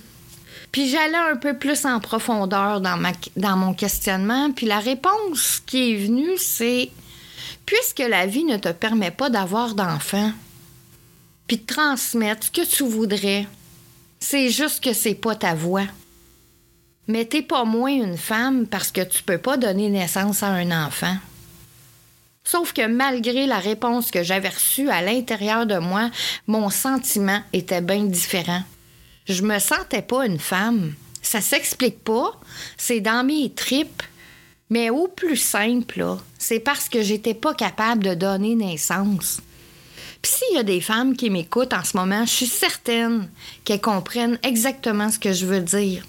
Puis 0.71 0.89
j'allais 0.89 1.31
un 1.31 1.37
peu 1.37 1.57
plus 1.57 1.85
en 1.85 1.99
profondeur 1.99 2.81
dans, 2.81 2.97
ma, 2.97 3.11
dans 3.37 3.55
mon 3.55 3.73
questionnement, 3.73 4.51
puis 4.51 4.65
la 4.65 4.79
réponse 4.79 5.61
qui 5.65 5.91
est 5.91 5.97
venue, 5.97 6.37
c'est 6.37 6.89
puisque 7.65 7.99
la 7.99 8.25
vie 8.25 8.43
ne 8.43 8.57
te 8.57 8.69
permet 8.69 9.11
pas 9.11 9.29
d'avoir 9.29 9.75
d'enfant, 9.75 10.31
puis 11.47 11.57
de 11.57 11.65
transmettre 11.65 12.47
ce 12.47 12.51
que 12.51 12.67
tu 12.67 12.83
voudrais, 12.83 13.47
c'est 14.19 14.49
juste 14.49 14.83
que 14.83 14.93
c'est 14.93 15.15
pas 15.15 15.35
ta 15.35 15.53
voix. 15.53 15.85
Mais 17.07 17.25
t'es 17.25 17.41
pas 17.41 17.65
moins 17.65 17.91
une 17.91 18.17
femme 18.17 18.65
parce 18.67 18.91
que 18.91 19.01
tu 19.01 19.24
peux 19.24 19.38
pas 19.38 19.57
donner 19.57 19.89
naissance 19.89 20.41
à 20.43 20.48
un 20.48 20.86
enfant. 20.86 21.15
Sauf 22.45 22.74
que 22.74 22.88
malgré 22.88 23.45
la 23.45 23.60
réponse 23.60 24.12
que 24.12 24.24
j'avais 24.24 24.50
reçue 24.50 24.89
à 24.89 25.01
l'intérieur 25.01 25.65
de 25.65 25.77
moi, 25.77 26.10
mon 26.48 26.69
sentiment 26.69 27.41
était 27.53 27.81
bien 27.81 28.03
différent. 28.03 28.63
Je 29.25 29.43
me 29.43 29.60
sentais 29.60 30.01
pas 30.01 30.25
une 30.25 30.39
femme. 30.39 30.93
Ça 31.22 31.39
s'explique 31.39 32.03
pas. 32.03 32.31
C'est 32.77 33.00
dans 33.00 33.25
mes 33.25 33.50
tripes. 33.51 34.03
Mais 34.69 34.89
au 34.89 35.07
plus 35.07 35.38
simple, 35.38 36.05
c'est 36.38 36.60
parce 36.60 36.89
que 36.89 37.01
j'étais 37.01 37.33
pas 37.33 37.53
capable 37.53 38.03
de 38.03 38.13
donner 38.13 38.55
naissance. 38.55 39.39
Puis 40.22 40.31
s'il 40.31 40.55
y 40.55 40.60
a 40.60 40.63
des 40.63 40.81
femmes 40.81 41.15
qui 41.15 41.29
m'écoutent 41.29 41.74
en 41.74 41.83
ce 41.83 41.95
moment, 41.95 42.25
je 42.25 42.31
suis 42.31 42.48
certaine 42.48 43.29
qu'elles 43.65 43.81
comprennent 43.81 44.39
exactement 44.41 45.10
ce 45.12 45.19
que 45.19 45.33
je 45.33 45.45
veux 45.45 45.60
dire. 45.60 46.03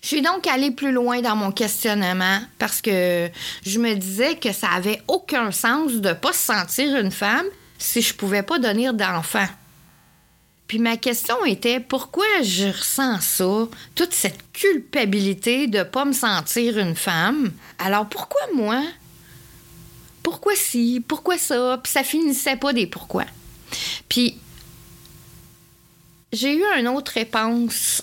Je 0.00 0.06
suis 0.06 0.22
donc 0.22 0.46
allée 0.46 0.70
plus 0.70 0.92
loin 0.92 1.20
dans 1.20 1.34
mon 1.34 1.50
questionnement 1.50 2.40
parce 2.58 2.80
que 2.80 3.28
je 3.66 3.78
me 3.78 3.94
disais 3.94 4.36
que 4.36 4.52
ça 4.52 4.68
avait 4.68 5.02
aucun 5.08 5.50
sens 5.50 5.94
de 5.94 6.12
pas 6.12 6.32
se 6.32 6.44
sentir 6.44 6.96
une 6.96 7.10
femme 7.10 7.46
si 7.78 8.00
je 8.00 8.14
pouvais 8.14 8.42
pas 8.42 8.58
donner 8.58 8.92
d'enfant. 8.92 9.46
Puis 10.68 10.78
ma 10.78 10.96
question 10.96 11.44
était 11.46 11.80
pourquoi 11.80 12.26
je 12.42 12.66
ressens 12.66 13.20
ça, 13.22 13.68
toute 13.94 14.12
cette 14.12 14.52
culpabilité 14.52 15.66
de 15.66 15.82
pas 15.82 16.04
me 16.04 16.12
sentir 16.12 16.78
une 16.78 16.94
femme? 16.94 17.50
Alors 17.78 18.06
pourquoi 18.06 18.42
moi? 18.54 18.82
Pourquoi 20.22 20.54
si 20.54 21.02
Pourquoi 21.06 21.38
ça? 21.38 21.80
Puis 21.82 21.92
ça 21.92 22.04
finissait 22.04 22.56
pas 22.56 22.72
des 22.72 22.86
pourquoi. 22.86 23.24
Puis 24.08 24.38
j'ai 26.32 26.54
eu 26.54 26.62
une 26.78 26.88
autre 26.88 27.12
réponse 27.12 28.02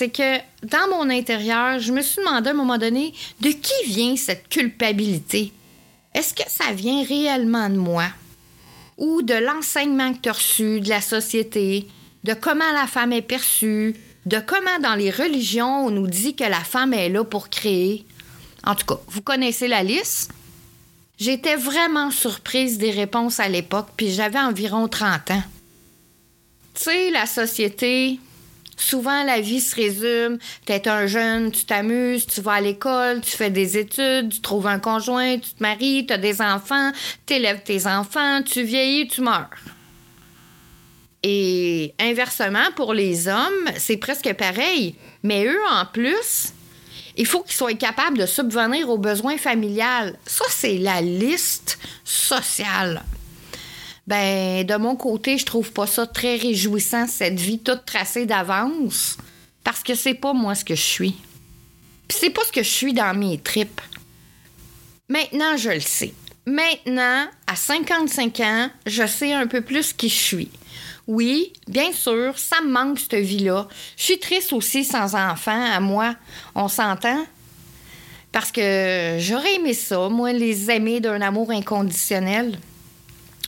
c'est 0.00 0.08
que 0.08 0.38
dans 0.66 0.88
mon 0.88 1.10
intérieur, 1.10 1.78
je 1.78 1.92
me 1.92 2.00
suis 2.00 2.22
demandé 2.22 2.48
à 2.48 2.52
un 2.52 2.56
moment 2.56 2.78
donné 2.78 3.12
de 3.40 3.50
qui 3.50 3.84
vient 3.86 4.16
cette 4.16 4.48
culpabilité? 4.48 5.52
Est-ce 6.14 6.32
que 6.32 6.48
ça 6.48 6.72
vient 6.72 7.04
réellement 7.04 7.68
de 7.68 7.76
moi? 7.76 8.06
Ou 8.96 9.20
de 9.20 9.34
l'enseignement 9.34 10.14
que 10.14 10.20
tu 10.22 10.28
as 10.30 10.32
reçu 10.32 10.80
de 10.80 10.88
la 10.88 11.02
société, 11.02 11.86
de 12.24 12.32
comment 12.32 12.72
la 12.72 12.86
femme 12.86 13.12
est 13.12 13.20
perçue, 13.20 13.94
de 14.24 14.38
comment 14.38 14.78
dans 14.82 14.94
les 14.94 15.10
religions 15.10 15.84
on 15.84 15.90
nous 15.90 16.06
dit 16.06 16.34
que 16.34 16.44
la 16.44 16.64
femme 16.64 16.94
est 16.94 17.10
là 17.10 17.22
pour 17.22 17.50
créer? 17.50 18.06
En 18.64 18.74
tout 18.74 18.86
cas, 18.86 19.00
vous 19.06 19.20
connaissez 19.20 19.68
la 19.68 19.82
liste. 19.82 20.32
J'étais 21.18 21.56
vraiment 21.56 22.10
surprise 22.10 22.78
des 22.78 22.90
réponses 22.90 23.38
à 23.38 23.48
l'époque, 23.48 23.88
puis 23.98 24.10
j'avais 24.10 24.38
environ 24.38 24.88
30 24.88 25.32
ans. 25.32 25.44
Tu 26.72 26.84
sais, 26.84 27.10
la 27.10 27.26
société, 27.26 28.18
Souvent, 28.80 29.24
la 29.24 29.40
vie 29.40 29.60
se 29.60 29.76
résume. 29.76 30.38
Tu 30.66 30.72
es 30.72 30.88
un 30.88 31.06
jeune, 31.06 31.52
tu 31.52 31.66
t'amuses, 31.66 32.26
tu 32.26 32.40
vas 32.40 32.54
à 32.54 32.60
l'école, 32.62 33.20
tu 33.20 33.30
fais 33.30 33.50
des 33.50 33.76
études, 33.76 34.30
tu 34.30 34.40
trouves 34.40 34.66
un 34.66 34.78
conjoint, 34.78 35.38
tu 35.38 35.50
te 35.50 35.62
maries, 35.62 36.06
tu 36.06 36.14
as 36.14 36.18
des 36.18 36.40
enfants, 36.40 36.90
tu 37.26 37.34
élèves 37.34 37.62
tes 37.62 37.86
enfants, 37.86 38.42
tu 38.42 38.62
vieillis, 38.62 39.06
tu 39.06 39.20
meurs. 39.20 39.50
Et 41.22 41.92
inversement, 42.00 42.72
pour 42.74 42.94
les 42.94 43.28
hommes, 43.28 43.68
c'est 43.76 43.98
presque 43.98 44.32
pareil. 44.32 44.94
Mais 45.22 45.44
eux, 45.44 45.60
en 45.70 45.84
plus, 45.84 46.54
il 47.16 47.26
faut 47.26 47.42
qu'ils 47.42 47.56
soient 47.56 47.74
capables 47.74 48.16
de 48.16 48.24
subvenir 48.24 48.88
aux 48.88 48.96
besoins 48.96 49.36
familiales. 49.36 50.18
Ça, 50.24 50.46
c'est 50.48 50.78
la 50.78 51.02
liste 51.02 51.78
sociale. 52.02 53.02
Ben, 54.10 54.66
de 54.66 54.74
mon 54.74 54.96
côté, 54.96 55.38
je 55.38 55.46
trouve 55.46 55.70
pas 55.70 55.86
ça 55.86 56.04
très 56.04 56.34
réjouissant, 56.34 57.06
cette 57.06 57.38
vie 57.38 57.60
toute 57.60 57.84
tracée 57.84 58.26
d'avance, 58.26 59.16
parce 59.62 59.84
que 59.84 59.94
c'est 59.94 60.14
pas 60.14 60.32
moi 60.32 60.56
ce 60.56 60.64
que 60.64 60.74
je 60.74 60.82
suis. 60.82 61.14
Puis 62.08 62.18
c'est 62.20 62.30
pas 62.30 62.42
ce 62.44 62.50
que 62.50 62.64
je 62.64 62.68
suis 62.68 62.92
dans 62.92 63.16
mes 63.16 63.38
tripes. 63.38 63.80
Maintenant, 65.08 65.56
je 65.56 65.70
le 65.70 65.78
sais. 65.78 66.12
Maintenant, 66.44 67.28
à 67.46 67.54
55 67.54 68.40
ans, 68.40 68.70
je 68.84 69.06
sais 69.06 69.32
un 69.32 69.46
peu 69.46 69.60
plus 69.60 69.92
qui 69.92 70.08
je 70.08 70.18
suis. 70.18 70.50
Oui, 71.06 71.52
bien 71.68 71.92
sûr, 71.92 72.36
ça 72.36 72.62
me 72.62 72.68
manque 72.72 72.98
cette 72.98 73.14
vie-là. 73.14 73.68
Je 73.96 74.02
suis 74.02 74.18
triste 74.18 74.52
aussi 74.52 74.82
sans 74.82 75.14
enfant, 75.14 75.72
à 75.72 75.78
moi. 75.78 76.16
On 76.56 76.66
s'entend? 76.66 77.24
Parce 78.32 78.50
que 78.50 79.18
j'aurais 79.20 79.54
aimé 79.54 79.72
ça, 79.72 80.08
moi, 80.08 80.32
les 80.32 80.68
aimer 80.68 80.98
d'un 80.98 81.20
amour 81.20 81.52
inconditionnel. 81.52 82.58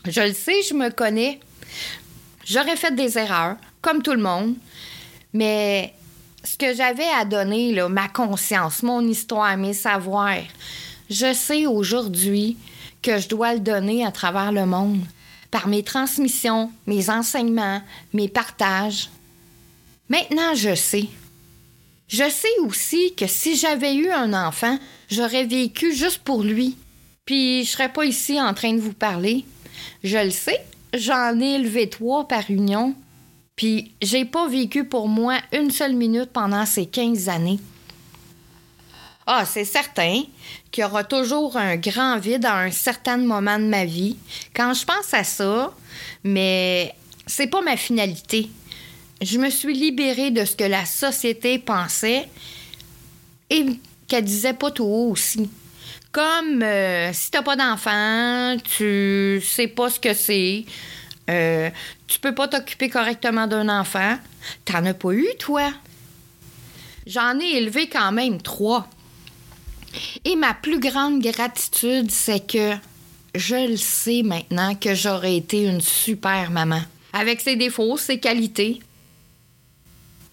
Je 0.04 0.20
le 0.20 0.32
sais, 0.32 0.62
je 0.68 0.74
me 0.74 0.90
connais. 0.90 1.38
J'aurais 2.44 2.76
fait 2.76 2.94
des 2.94 3.18
erreurs, 3.18 3.56
comme 3.80 4.02
tout 4.02 4.12
le 4.12 4.22
monde, 4.22 4.56
mais 5.32 5.94
ce 6.42 6.56
que 6.56 6.74
j'avais 6.74 7.08
à 7.18 7.24
donner, 7.24 7.72
ma 7.88 8.08
conscience, 8.08 8.82
mon 8.82 9.00
histoire, 9.06 9.56
mes 9.56 9.74
savoirs, 9.74 10.42
je 11.08 11.32
sais 11.32 11.66
aujourd'hui 11.66 12.56
que 13.00 13.18
je 13.18 13.28
dois 13.28 13.54
le 13.54 13.60
donner 13.60 14.04
à 14.04 14.10
travers 14.10 14.50
le 14.50 14.66
monde, 14.66 15.00
par 15.50 15.68
mes 15.68 15.82
transmissions, 15.82 16.72
mes 16.86 17.10
enseignements, 17.10 17.82
mes 18.12 18.28
partages. 18.28 19.08
Maintenant, 20.08 20.54
je 20.54 20.74
sais. 20.74 21.06
Je 22.08 22.28
sais 22.28 22.58
aussi 22.66 23.14
que 23.14 23.26
si 23.26 23.56
j'avais 23.56 23.94
eu 23.94 24.10
un 24.10 24.34
enfant, 24.34 24.78
j'aurais 25.10 25.44
vécu 25.44 25.94
juste 25.94 26.18
pour 26.18 26.42
lui. 26.42 26.76
Puis 27.24 27.64
je 27.64 27.70
serais 27.70 27.92
pas 27.92 28.04
ici 28.04 28.40
en 28.40 28.52
train 28.52 28.74
de 28.74 28.80
vous 28.80 28.92
parler. 28.92 29.44
Je 30.02 30.18
le 30.18 30.30
sais, 30.30 30.64
j'en 30.94 31.38
ai 31.40 31.54
élevé 31.54 31.88
trois 31.88 32.26
par 32.26 32.50
union, 32.50 32.94
puis 33.54 33.92
j'ai 34.02 34.24
pas 34.24 34.48
vécu 34.48 34.84
pour 34.84 35.08
moi 35.08 35.38
une 35.52 35.70
seule 35.70 35.94
minute 35.94 36.30
pendant 36.32 36.66
ces 36.66 36.86
15 36.86 37.28
années. 37.28 37.60
Ah, 39.26 39.44
c'est 39.46 39.64
certain 39.64 40.22
qu'il 40.72 40.82
y 40.82 40.84
aura 40.84 41.04
toujours 41.04 41.56
un 41.56 41.76
grand 41.76 42.18
vide 42.18 42.44
à 42.44 42.58
un 42.58 42.72
certain 42.72 43.18
moment 43.18 43.58
de 43.58 43.64
ma 43.64 43.84
vie 43.84 44.16
quand 44.54 44.74
je 44.74 44.84
pense 44.84 45.14
à 45.14 45.22
ça, 45.22 45.72
mais 46.24 46.92
c'est 47.26 47.46
pas 47.46 47.62
ma 47.62 47.76
finalité. 47.76 48.50
Je 49.20 49.38
me 49.38 49.50
suis 49.50 49.74
libérée 49.74 50.32
de 50.32 50.44
ce 50.44 50.56
que 50.56 50.64
la 50.64 50.84
société 50.84 51.60
pensait 51.60 52.28
et 53.48 53.66
qu'elle 54.08 54.24
disait 54.24 54.54
pas 54.54 54.72
tout 54.72 54.82
haut 54.82 55.10
aussi. 55.12 55.48
Comme 56.12 56.62
euh, 56.62 57.10
si 57.14 57.30
t'as 57.30 57.42
pas 57.42 57.56
d'enfant, 57.56 58.56
tu 58.62 59.42
sais 59.42 59.66
pas 59.66 59.88
ce 59.88 59.98
que 59.98 60.12
c'est, 60.12 60.66
euh, 61.30 61.70
tu 62.06 62.18
peux 62.20 62.34
pas 62.34 62.48
t'occuper 62.48 62.90
correctement 62.90 63.46
d'un 63.46 63.68
enfant. 63.68 64.18
T'en 64.66 64.84
as 64.84 64.94
pas 64.94 65.12
eu, 65.12 65.26
toi? 65.38 65.72
J'en 67.06 67.38
ai 67.40 67.56
élevé 67.56 67.88
quand 67.88 68.12
même 68.12 68.42
trois. 68.42 68.88
Et 70.24 70.36
ma 70.36 70.54
plus 70.54 70.80
grande 70.80 71.22
gratitude, 71.22 72.10
c'est 72.10 72.46
que 72.46 72.74
je 73.34 73.70
le 73.70 73.76
sais 73.76 74.22
maintenant 74.22 74.74
que 74.74 74.94
j'aurais 74.94 75.36
été 75.36 75.64
une 75.64 75.80
super 75.80 76.50
maman. 76.50 76.82
Avec 77.14 77.40
ses 77.40 77.56
défauts, 77.56 77.96
ses 77.96 78.20
qualités. 78.20 78.80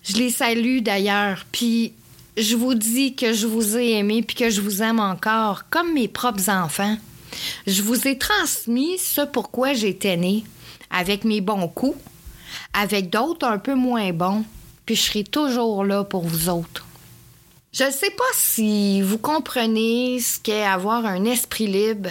Je 0.03 0.17
les 0.17 0.29
salue 0.29 0.79
d'ailleurs. 0.79 1.45
Puis 1.51 1.93
je 2.39 2.55
vous 2.55 2.73
dis 2.73 3.15
que 3.15 3.33
je 3.33 3.47
vous 3.47 3.77
ai 3.77 3.91
aimé 3.97 4.23
puis 4.23 4.35
que 4.35 4.49
je 4.49 4.61
vous 4.61 4.81
aime 4.81 4.99
encore 4.99 5.63
comme 5.69 5.93
mes 5.93 6.07
propres 6.07 6.49
enfants. 6.49 6.97
Je 7.67 7.81
vous 7.81 8.07
ai 8.07 8.17
transmis 8.17 8.97
ce 8.97 9.21
pourquoi 9.21 9.73
j'étais 9.73 10.17
née, 10.17 10.43
avec 10.89 11.25
mes 11.25 11.41
bons 11.41 11.67
coups, 11.67 11.97
avec 12.73 13.09
d'autres 13.09 13.45
un 13.45 13.59
peu 13.59 13.75
moins 13.75 14.11
bons, 14.13 14.45
puis 14.85 14.95
je 14.95 15.01
serai 15.01 15.23
toujours 15.23 15.83
là 15.83 16.03
pour 16.03 16.25
vous 16.25 16.49
autres. 16.49 16.85
Je 17.71 17.83
ne 17.83 17.91
sais 17.91 18.09
pas 18.09 18.23
si 18.33 19.01
vous 19.01 19.19
comprenez 19.19 20.19
ce 20.19 20.39
qu'est 20.39 20.63
avoir 20.63 21.05
un 21.05 21.25
esprit 21.25 21.67
libre, 21.67 22.09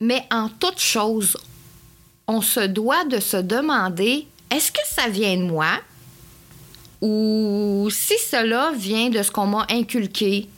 mais 0.00 0.24
en 0.30 0.48
toute 0.48 0.78
chose, 0.80 1.36
on 2.26 2.40
se 2.40 2.60
doit 2.60 3.04
de 3.04 3.20
se 3.20 3.36
demander 3.36 4.26
est-ce 4.50 4.72
que 4.72 4.80
ça 4.88 5.08
vient 5.08 5.36
de 5.36 5.42
moi? 5.42 5.80
Ou 7.00 7.88
si 7.90 8.14
cela 8.18 8.72
vient 8.76 9.08
de 9.08 9.22
ce 9.22 9.30
qu'on 9.30 9.46
m'a 9.46 9.66
inculqué, 9.70 10.48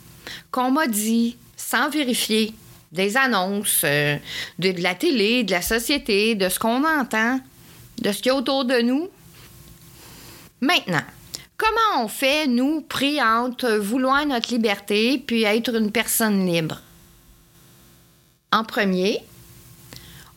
qu'on 0.51 0.71
m'a 0.71 0.87
dit 0.87 1.37
sans 1.57 1.89
vérifier, 1.89 2.55
des 2.91 3.17
annonces, 3.17 3.83
euh, 3.85 4.17
de, 4.59 4.73
de, 4.73 4.83
la 4.83 4.95
télé, 4.95 5.45
de 5.45 5.53
la 5.53 5.63
société, 5.63 6.35
de 6.35 6.49
ce 6.49 6.59
qu'on 6.59 6.85
entend, 6.85 7.41
de 8.03 8.13
ce 8.13 8.19
qu'il 8.19 8.27
y 8.27 8.31
a 8.31 8.37
autour 8.37 8.65
de 8.67 8.81
nous. 8.83 9.09
Maintenant, 10.61 11.03
comment 11.57 12.05
on 12.05 12.09
fait, 12.09 12.47
nous, 12.47 12.83
pris 12.83 13.23
entre 13.23 13.71
vouloir 13.77 14.27
notre 14.27 14.53
liberté 14.53 15.23
puis 15.27 15.45
être 15.45 15.75
une 15.75 15.91
personne 15.91 16.47
libre? 16.47 16.83
En 18.53 18.65
premier, 18.65 19.21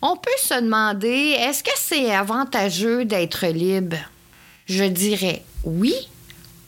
on 0.00 0.16
peut 0.16 0.30
se 0.40 0.60
demander 0.60 1.36
est-ce 1.38 1.62
que 1.62 1.70
c'est 1.76 2.14
avantageux 2.14 3.04
d'être 3.04 3.46
libre? 3.46 3.98
Je 4.66 4.84
dirais 4.84 5.44
oui, 5.64 5.94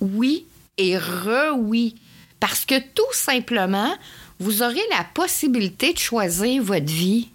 oui 0.00 0.46
et 0.76 0.96
re-oui. 0.96 1.96
Parce 2.40 2.64
que 2.64 2.78
tout 2.78 3.12
simplement, 3.12 3.92
vous 4.38 4.62
aurez 4.62 4.84
la 4.90 5.04
possibilité 5.12 5.92
de 5.92 5.98
choisir 5.98 6.62
votre 6.62 6.86
vie, 6.86 7.28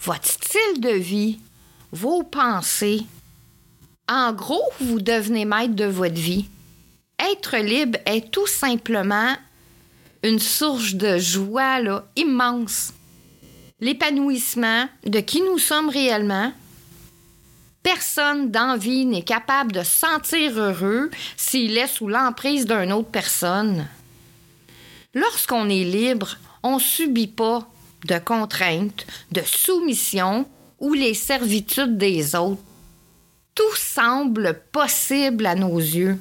votre 0.00 0.26
style 0.26 0.80
de 0.80 0.90
vie, 0.90 1.38
vos 1.92 2.22
pensées. 2.22 3.02
En 4.08 4.32
gros, 4.32 4.64
vous 4.80 5.00
devenez 5.00 5.44
maître 5.44 5.74
de 5.74 5.84
votre 5.84 6.14
vie. 6.14 6.46
Être 7.18 7.58
libre 7.58 7.98
est 8.06 8.30
tout 8.30 8.46
simplement 8.46 9.36
une 10.22 10.38
source 10.38 10.94
de 10.94 11.18
joie 11.18 12.04
immense. 12.16 12.92
L'épanouissement 13.80 14.88
de 15.04 15.20
qui 15.20 15.42
nous 15.42 15.58
sommes 15.58 15.90
réellement. 15.90 16.52
Personne 17.86 18.50
d'envie 18.50 19.06
n'est 19.06 19.22
capable 19.22 19.70
de 19.70 19.84
sentir 19.84 20.58
heureux 20.58 21.08
s'il 21.36 21.78
est 21.78 21.86
sous 21.86 22.08
l'emprise 22.08 22.66
d'une 22.66 22.92
autre 22.92 23.10
personne. 23.12 23.86
Lorsqu'on 25.14 25.68
est 25.68 25.84
libre, 25.84 26.36
on 26.64 26.80
subit 26.80 27.28
pas 27.28 27.70
de 28.06 28.18
contraintes, 28.18 29.06
de 29.30 29.40
soumission 29.42 30.48
ou 30.80 30.94
les 30.94 31.14
servitudes 31.14 31.96
des 31.96 32.34
autres. 32.34 32.60
Tout 33.54 33.76
semble 33.76 34.60
possible 34.72 35.46
à 35.46 35.54
nos 35.54 35.78
yeux. 35.78 36.18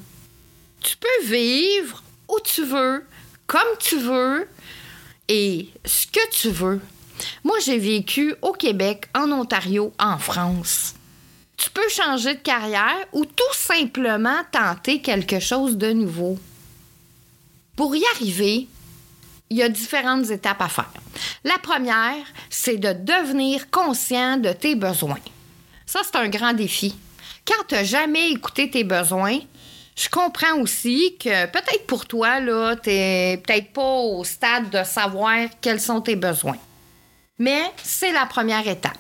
Tu 0.82 0.98
peux 0.98 1.26
vivre 1.26 2.04
où 2.30 2.38
tu 2.44 2.64
veux, 2.64 3.04
comme 3.48 3.62
tu 3.80 3.98
veux 3.98 4.48
et 5.28 5.70
ce 5.84 6.06
que 6.06 6.30
tu 6.32 6.50
veux. 6.50 6.80
Moi, 7.44 7.58
j'ai 7.66 7.80
vécu 7.80 8.36
au 8.44 8.52
Québec, 8.52 9.10
en 9.16 9.32
Ontario, 9.32 9.94
en 9.98 10.20
France. 10.20 10.95
Tu 11.58 11.70
peux 11.70 11.90
changer 11.90 12.36
de 12.36 12.40
carrière 12.40 13.06
ou 13.14 13.26
tout 13.26 13.54
simplement 13.54 14.42
tenter 14.52 15.02
quelque 15.02 15.40
chose 15.40 15.78
de 15.78 15.92
nouveau. 15.92 16.38
Pour 17.76 17.96
y 17.96 18.04
arriver, 18.16 18.68
il 19.50 19.58
y 19.58 19.64
a 19.64 19.70
différentes 19.70 20.30
étapes 20.30 20.62
à 20.62 20.70
faire. 20.70 20.92
La 21.44 21.58
première, 21.60 22.26
c'est 22.50 22.78
de 22.78 22.94
devenir 22.94 23.70
conscient 23.70 24.38
de 24.38 24.52
tes 24.52 24.76
besoins. 24.76 25.20
Ça, 25.86 26.02
c'est 26.04 26.18
un 26.18 26.30
grand 26.30 26.54
défi. 26.54 26.96
Quand 27.46 27.64
tu 27.68 27.76
n'as 27.76 27.84
jamais 27.84 28.32
écouté 28.32 28.70
tes 28.70 28.84
besoins, 28.84 29.40
je 29.96 30.10
comprends 30.10 30.60
aussi 30.60 31.16
que 31.20 31.46
peut-être 31.46 31.86
pour 31.88 32.06
toi, 32.06 32.40
là, 32.40 32.76
tu 32.76 32.90
n'es 32.90 33.42
peut-être 33.46 33.72
pas 33.72 34.00
au 34.00 34.24
stade 34.24 34.70
de 34.70 34.84
savoir 34.84 35.38
quels 35.62 35.80
sont 35.80 36.02
tes 36.02 36.16
besoins. 36.16 36.58
Mais 37.38 37.72
c'est 37.84 38.12
la 38.12 38.26
première 38.26 38.68
étape. 38.68 38.98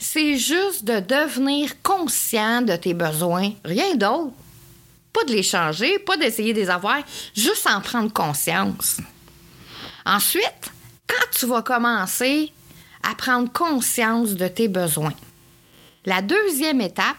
C'est 0.00 0.38
juste 0.38 0.84
de 0.84 1.00
devenir 1.00 1.82
conscient 1.82 2.62
de 2.62 2.76
tes 2.76 2.94
besoins, 2.94 3.50
rien 3.64 3.96
d'autre. 3.96 4.32
Pas 5.12 5.24
de 5.24 5.32
les 5.32 5.42
changer, 5.42 5.98
pas 5.98 6.16
d'essayer 6.16 6.54
de 6.54 6.60
les 6.60 6.70
avoir, 6.70 6.98
juste 7.34 7.66
en 7.66 7.80
prendre 7.80 8.12
conscience. 8.12 8.98
Ensuite, 10.06 10.70
quand 11.08 11.26
tu 11.32 11.46
vas 11.46 11.62
commencer 11.62 12.52
à 13.02 13.16
prendre 13.16 13.52
conscience 13.52 14.34
de 14.34 14.46
tes 14.46 14.68
besoins, 14.68 15.14
la 16.06 16.22
deuxième 16.22 16.80
étape, 16.80 17.16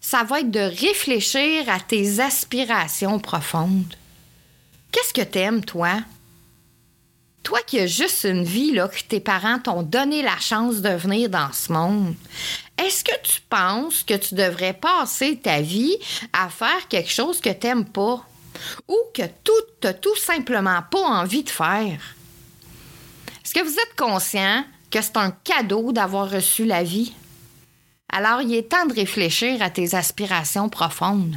ça 0.00 0.22
va 0.22 0.40
être 0.40 0.50
de 0.52 0.60
réfléchir 0.60 1.68
à 1.68 1.80
tes 1.80 2.20
aspirations 2.20 3.18
profondes. 3.18 3.96
Qu'est-ce 4.92 5.12
que 5.12 5.28
t'aimes, 5.28 5.64
toi? 5.64 5.98
Toi 7.42 7.60
qui 7.66 7.80
as 7.80 7.86
juste 7.86 8.24
une 8.24 8.44
vie 8.44 8.72
là, 8.72 8.88
que 8.88 9.02
tes 9.02 9.20
parents 9.20 9.58
t'ont 9.58 9.82
donné 9.82 10.22
la 10.22 10.38
chance 10.38 10.76
de 10.76 10.90
venir 10.90 11.28
dans 11.30 11.52
ce 11.52 11.72
monde, 11.72 12.14
est-ce 12.78 13.02
que 13.02 13.18
tu 13.22 13.40
penses 13.48 14.02
que 14.02 14.14
tu 14.14 14.34
devrais 14.34 14.74
passer 14.74 15.36
ta 15.36 15.60
vie 15.60 15.96
à 16.32 16.48
faire 16.48 16.88
quelque 16.88 17.10
chose 17.10 17.40
que 17.40 17.50
tu 17.50 17.66
n'aimes 17.66 17.86
pas 17.86 18.24
ou 18.88 18.96
que 19.14 19.22
tu 19.22 19.52
n'as 19.82 19.94
tout 19.94 20.16
simplement 20.16 20.80
pas 20.90 21.02
envie 21.02 21.42
de 21.42 21.50
faire? 21.50 22.00
Est-ce 23.44 23.54
que 23.54 23.64
vous 23.64 23.74
êtes 23.74 23.96
conscient 23.96 24.64
que 24.90 25.00
c'est 25.02 25.16
un 25.16 25.30
cadeau 25.30 25.92
d'avoir 25.92 26.30
reçu 26.30 26.64
la 26.64 26.82
vie? 26.82 27.12
Alors, 28.12 28.42
il 28.42 28.54
est 28.54 28.70
temps 28.70 28.86
de 28.86 28.94
réfléchir 28.94 29.62
à 29.62 29.70
tes 29.70 29.94
aspirations 29.94 30.68
profondes. 30.68 31.36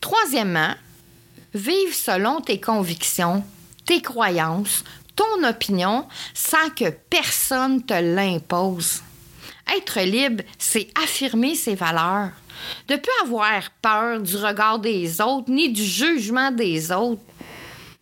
Troisièmement, 0.00 0.74
vive 1.54 1.94
selon 1.94 2.40
tes 2.40 2.60
convictions, 2.60 3.44
tes 3.90 4.00
croyances, 4.00 4.84
ton 5.16 5.42
opinion 5.42 6.06
sans 6.32 6.70
que 6.76 6.90
personne 6.90 7.82
te 7.84 7.94
l'impose. 7.94 9.02
Être 9.76 10.02
libre, 10.02 10.44
c'est 10.58 10.86
affirmer 11.02 11.56
ses 11.56 11.74
valeurs. 11.74 12.30
De 12.86 12.94
ne 12.94 12.98
plus 13.00 13.10
avoir 13.24 13.68
peur 13.82 14.20
du 14.20 14.36
regard 14.36 14.78
des 14.78 15.20
autres 15.20 15.50
ni 15.50 15.72
du 15.72 15.82
jugement 15.82 16.52
des 16.52 16.92
autres. 16.92 17.22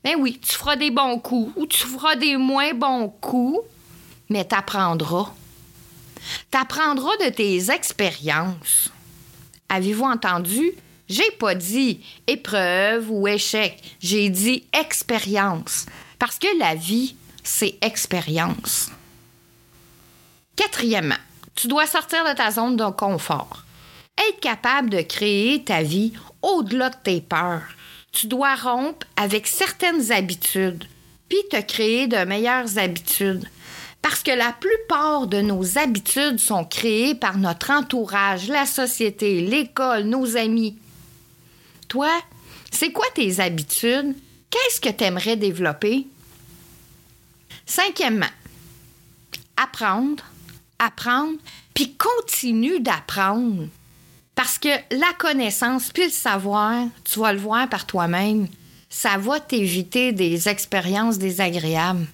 Ben 0.05 0.17
oui, 0.19 0.39
tu 0.39 0.53
feras 0.53 0.77
des 0.77 0.91
bons 0.91 1.19
coups 1.21 1.55
ou 1.57 1.67
tu 1.67 1.79
feras 1.87 2.17
des 2.17 2.37
moins 2.37 2.75
bons 2.75 3.09
coups, 3.09 3.61
mais 4.29 4.45
t'apprendras. 4.45 5.33
T'apprendras 6.51 7.17
de 7.25 7.31
tes 7.31 7.71
expériences. 7.71 8.91
Avez-vous 9.71 10.05
entendu? 10.05 10.75
J'ai 11.09 11.31
pas 11.33 11.55
dit 11.55 12.01
épreuve 12.27 13.11
ou 13.11 13.27
échec, 13.27 13.81
j'ai 14.01 14.29
dit 14.29 14.65
expérience. 14.73 15.87
Parce 16.19 16.39
que 16.39 16.59
la 16.59 16.75
vie, 16.75 17.17
c'est 17.43 17.77
expérience. 17.81 18.91
Quatrièmement, 20.57 21.15
tu 21.55 21.69
dois 21.69 21.87
sortir 21.87 22.25
de 22.25 22.35
ta 22.35 22.51
zone 22.51 22.77
de 22.77 22.91
confort. 22.91 23.65
Être 24.29 24.41
capable 24.41 24.91
de 24.91 25.01
créer 25.01 25.63
ta 25.63 25.83
vie 25.83 26.13
au-delà 26.43 26.91
de 26.91 26.97
tes 27.03 27.21
peurs 27.21 27.63
tu 28.13 28.27
dois 28.27 28.55
rompre 28.55 29.07
avec 29.17 29.47
certaines 29.47 30.13
habitudes, 30.13 30.85
puis 31.29 31.39
te 31.51 31.61
créer 31.61 32.07
de 32.07 32.25
meilleures 32.25 32.79
habitudes. 32.79 33.45
Parce 34.03 34.23
que 34.23 34.31
la 34.31 34.53
plupart 34.53 35.27
de 35.27 35.41
nos 35.41 35.79
habitudes 35.79 36.39
sont 36.39 36.65
créées 36.65 37.15
par 37.15 37.37
notre 37.39 37.71
entourage, 37.71 38.49
la 38.49 38.65
société, 38.65 39.41
l'école, 39.41 40.05
nos 40.05 40.37
amis. 40.37 40.77
Toi, 41.89 42.11
c'est 42.71 42.93
quoi 42.93 43.07
tes 43.15 43.41
habitudes? 43.41 44.15
Qu'est-ce 44.51 44.81
que 44.81 44.91
tu 44.91 45.05
aimerais 45.05 45.37
développer? 45.37 46.07
Cinquièmement, 47.67 48.27
apprendre, 49.57 50.25
apprendre, 50.79 51.39
puis 51.75 51.95
continue 51.97 52.81
d'apprendre. 52.81 53.69
Parce 54.35 54.59
que 54.59 54.69
la 54.69 55.13
connaissance 55.19 55.91
puis 55.93 56.05
le 56.05 56.11
savoir, 56.11 56.87
tu 57.05 57.19
vas 57.19 57.33
le 57.33 57.41
voir 57.41 57.69
par 57.69 57.87
toi-même, 57.87 58.47
ça 58.89 59.19
va 59.19 59.41
t'éviter 59.41 60.13
des 60.13 60.49
expériences 60.49 61.19
désagréables. 61.19 62.07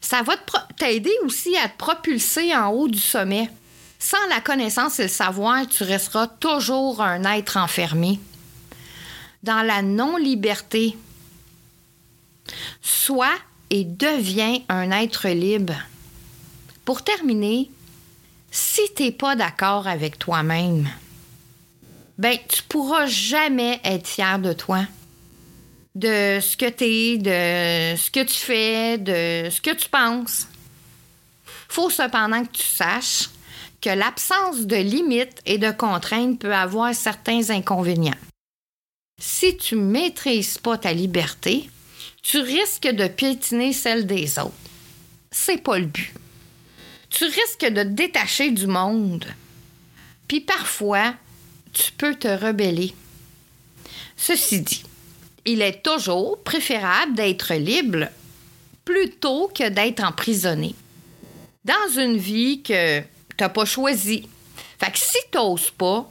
Ça 0.00 0.22
va 0.22 0.34
t'aider 0.76 1.14
aussi 1.24 1.56
à 1.56 1.68
te 1.68 1.78
propulser 1.78 2.54
en 2.54 2.68
haut 2.68 2.88
du 2.88 2.98
sommet. 2.98 3.50
Sans 3.98 4.24
la 4.28 4.40
connaissance 4.40 5.00
et 5.00 5.04
le 5.04 5.08
savoir, 5.08 5.66
tu 5.66 5.82
resteras 5.82 6.26
toujours 6.26 7.00
un 7.00 7.24
être 7.24 7.56
enfermé. 7.56 8.20
Dans 9.46 9.64
la 9.64 9.80
non-liberté, 9.80 10.96
sois 12.82 13.38
et 13.70 13.84
deviens 13.84 14.58
un 14.68 14.90
être 14.90 15.28
libre. 15.28 15.76
Pour 16.84 17.04
terminer, 17.04 17.70
si 18.50 18.80
tu 18.96 19.04
n'es 19.04 19.12
pas 19.12 19.36
d'accord 19.36 19.86
avec 19.86 20.18
toi-même, 20.18 20.88
ben 22.18 22.36
tu 22.48 22.64
pourras 22.64 23.06
jamais 23.06 23.78
être 23.84 24.08
fier 24.08 24.40
de 24.40 24.52
toi. 24.52 24.80
De 25.94 26.40
ce 26.40 26.56
que 26.56 26.68
tu 26.68 26.84
es, 26.84 27.16
de 27.16 27.96
ce 27.96 28.10
que 28.10 28.24
tu 28.24 28.34
fais, 28.34 28.98
de 28.98 29.48
ce 29.48 29.60
que 29.60 29.76
tu 29.76 29.88
penses. 29.88 30.48
faut 31.68 31.88
cependant 31.88 32.44
que 32.44 32.50
tu 32.50 32.66
saches 32.66 33.30
que 33.80 33.90
l'absence 33.90 34.62
de 34.66 34.74
limites 34.74 35.40
et 35.46 35.58
de 35.58 35.70
contraintes 35.70 36.40
peut 36.40 36.52
avoir 36.52 36.92
certains 36.96 37.50
inconvénients. 37.50 38.18
Si 39.18 39.56
tu 39.56 39.76
ne 39.76 39.80
maîtrises 39.80 40.58
pas 40.58 40.76
ta 40.76 40.92
liberté, 40.92 41.70
tu 42.22 42.38
risques 42.38 42.88
de 42.88 43.08
piétiner 43.08 43.72
celle 43.72 44.06
des 44.06 44.38
autres. 44.38 44.52
C'est 45.30 45.62
pas 45.62 45.78
le 45.78 45.86
but. 45.86 46.12
Tu 47.08 47.24
risques 47.24 47.72
de 47.72 47.82
te 47.82 47.88
détacher 47.88 48.50
du 48.50 48.66
monde. 48.66 49.24
Puis 50.28 50.40
parfois, 50.40 51.14
tu 51.72 51.92
peux 51.92 52.14
te 52.14 52.28
rebeller. 52.28 52.94
Ceci 54.16 54.60
dit, 54.60 54.82
il 55.46 55.62
est 55.62 55.82
toujours 55.82 56.42
préférable 56.42 57.14
d'être 57.14 57.54
libre 57.54 58.08
plutôt 58.84 59.48
que 59.48 59.68
d'être 59.68 60.04
emprisonné. 60.04 60.74
Dans 61.64 61.98
une 61.98 62.18
vie 62.18 62.62
que 62.62 63.00
tu 63.00 63.06
n'as 63.40 63.48
pas 63.48 63.64
choisie. 63.64 64.28
Fait 64.78 64.90
que 64.90 64.98
si 64.98 65.18
tu 65.32 65.38
n'oses 65.38 65.70
pas, 65.70 66.10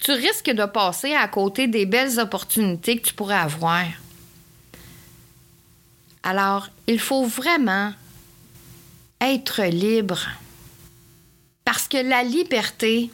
tu 0.00 0.12
risques 0.12 0.50
de 0.50 0.64
passer 0.66 1.14
à 1.14 1.28
côté 1.28 1.68
des 1.68 1.86
belles 1.86 2.18
opportunités 2.20 2.98
que 2.98 3.08
tu 3.08 3.14
pourrais 3.14 3.36
avoir. 3.36 3.84
Alors, 6.22 6.68
il 6.86 6.98
faut 6.98 7.24
vraiment 7.24 7.92
être 9.20 9.62
libre. 9.62 10.28
Parce 11.64 11.88
que 11.88 11.96
la 11.96 12.22
liberté, 12.22 13.10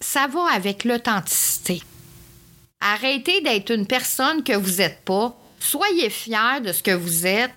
ça 0.00 0.26
va 0.26 0.46
avec 0.52 0.84
l'authenticité. 0.84 1.82
Arrêtez 2.80 3.40
d'être 3.40 3.70
une 3.70 3.86
personne 3.86 4.42
que 4.42 4.56
vous 4.56 4.78
n'êtes 4.78 5.04
pas. 5.04 5.38
Soyez 5.60 6.10
fiers 6.10 6.60
de 6.64 6.72
ce 6.72 6.82
que 6.82 6.90
vous 6.90 7.26
êtes. 7.26 7.52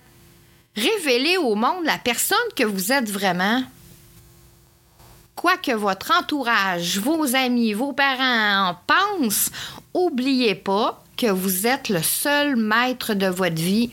Révélez 0.76 1.36
au 1.36 1.54
monde 1.54 1.84
la 1.84 1.98
personne 1.98 2.38
que 2.54 2.64
vous 2.64 2.92
êtes 2.92 3.10
vraiment. 3.10 3.62
Quoi 5.36 5.58
que 5.58 5.72
votre 5.72 6.12
entourage, 6.18 6.98
vos 6.98 7.36
amis, 7.36 7.74
vos 7.74 7.92
parents 7.92 8.70
en 8.70 8.76
pensent, 8.86 9.50
oubliez 9.92 10.54
pas 10.54 11.04
que 11.16 11.30
vous 11.30 11.66
êtes 11.66 11.90
le 11.90 12.02
seul 12.02 12.56
maître 12.56 13.14
de 13.14 13.26
votre 13.26 13.54
vie 13.54 13.92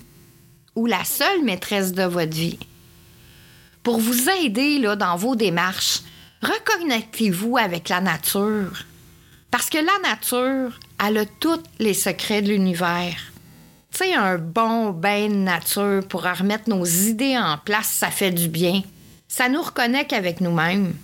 ou 0.75 0.85
la 0.85 1.03
seule 1.03 1.43
maîtresse 1.43 1.91
de 1.91 2.03
votre 2.03 2.35
vie. 2.35 2.57
Pour 3.83 3.99
vous 3.99 4.29
aider 4.29 4.79
dans 4.97 5.17
vos 5.17 5.35
démarches, 5.35 5.99
reconnectez-vous 6.41 7.57
avec 7.57 7.89
la 7.89 7.99
nature. 7.99 8.85
Parce 9.51 9.69
que 9.69 9.77
la 9.77 10.09
nature, 10.09 10.79
elle 11.05 11.17
a 11.17 11.25
tous 11.25 11.61
les 11.79 11.93
secrets 11.93 12.41
de 12.41 12.49
l'univers. 12.49 13.17
Tu 13.91 14.11
un 14.11 14.37
bon 14.39 14.89
bain 14.89 15.29
nature 15.29 16.07
pour 16.07 16.23
remettre 16.23 16.69
nos 16.69 16.85
idées 16.85 17.37
en 17.37 17.57
place, 17.57 17.89
ça 17.89 18.09
fait 18.09 18.31
du 18.31 18.47
bien. 18.47 18.81
Ça 19.27 19.49
nous 19.49 19.61
reconnecte 19.61 20.13
avec 20.13 20.41
nous-mêmes. 20.41 20.95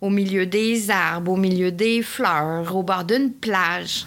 Au 0.00 0.10
milieu 0.10 0.46
des 0.46 0.90
arbres, 0.90 1.32
au 1.32 1.36
milieu 1.36 1.72
des 1.72 2.02
fleurs, 2.02 2.74
au 2.74 2.82
bord 2.82 3.04
d'une 3.04 3.32
plage. 3.32 4.06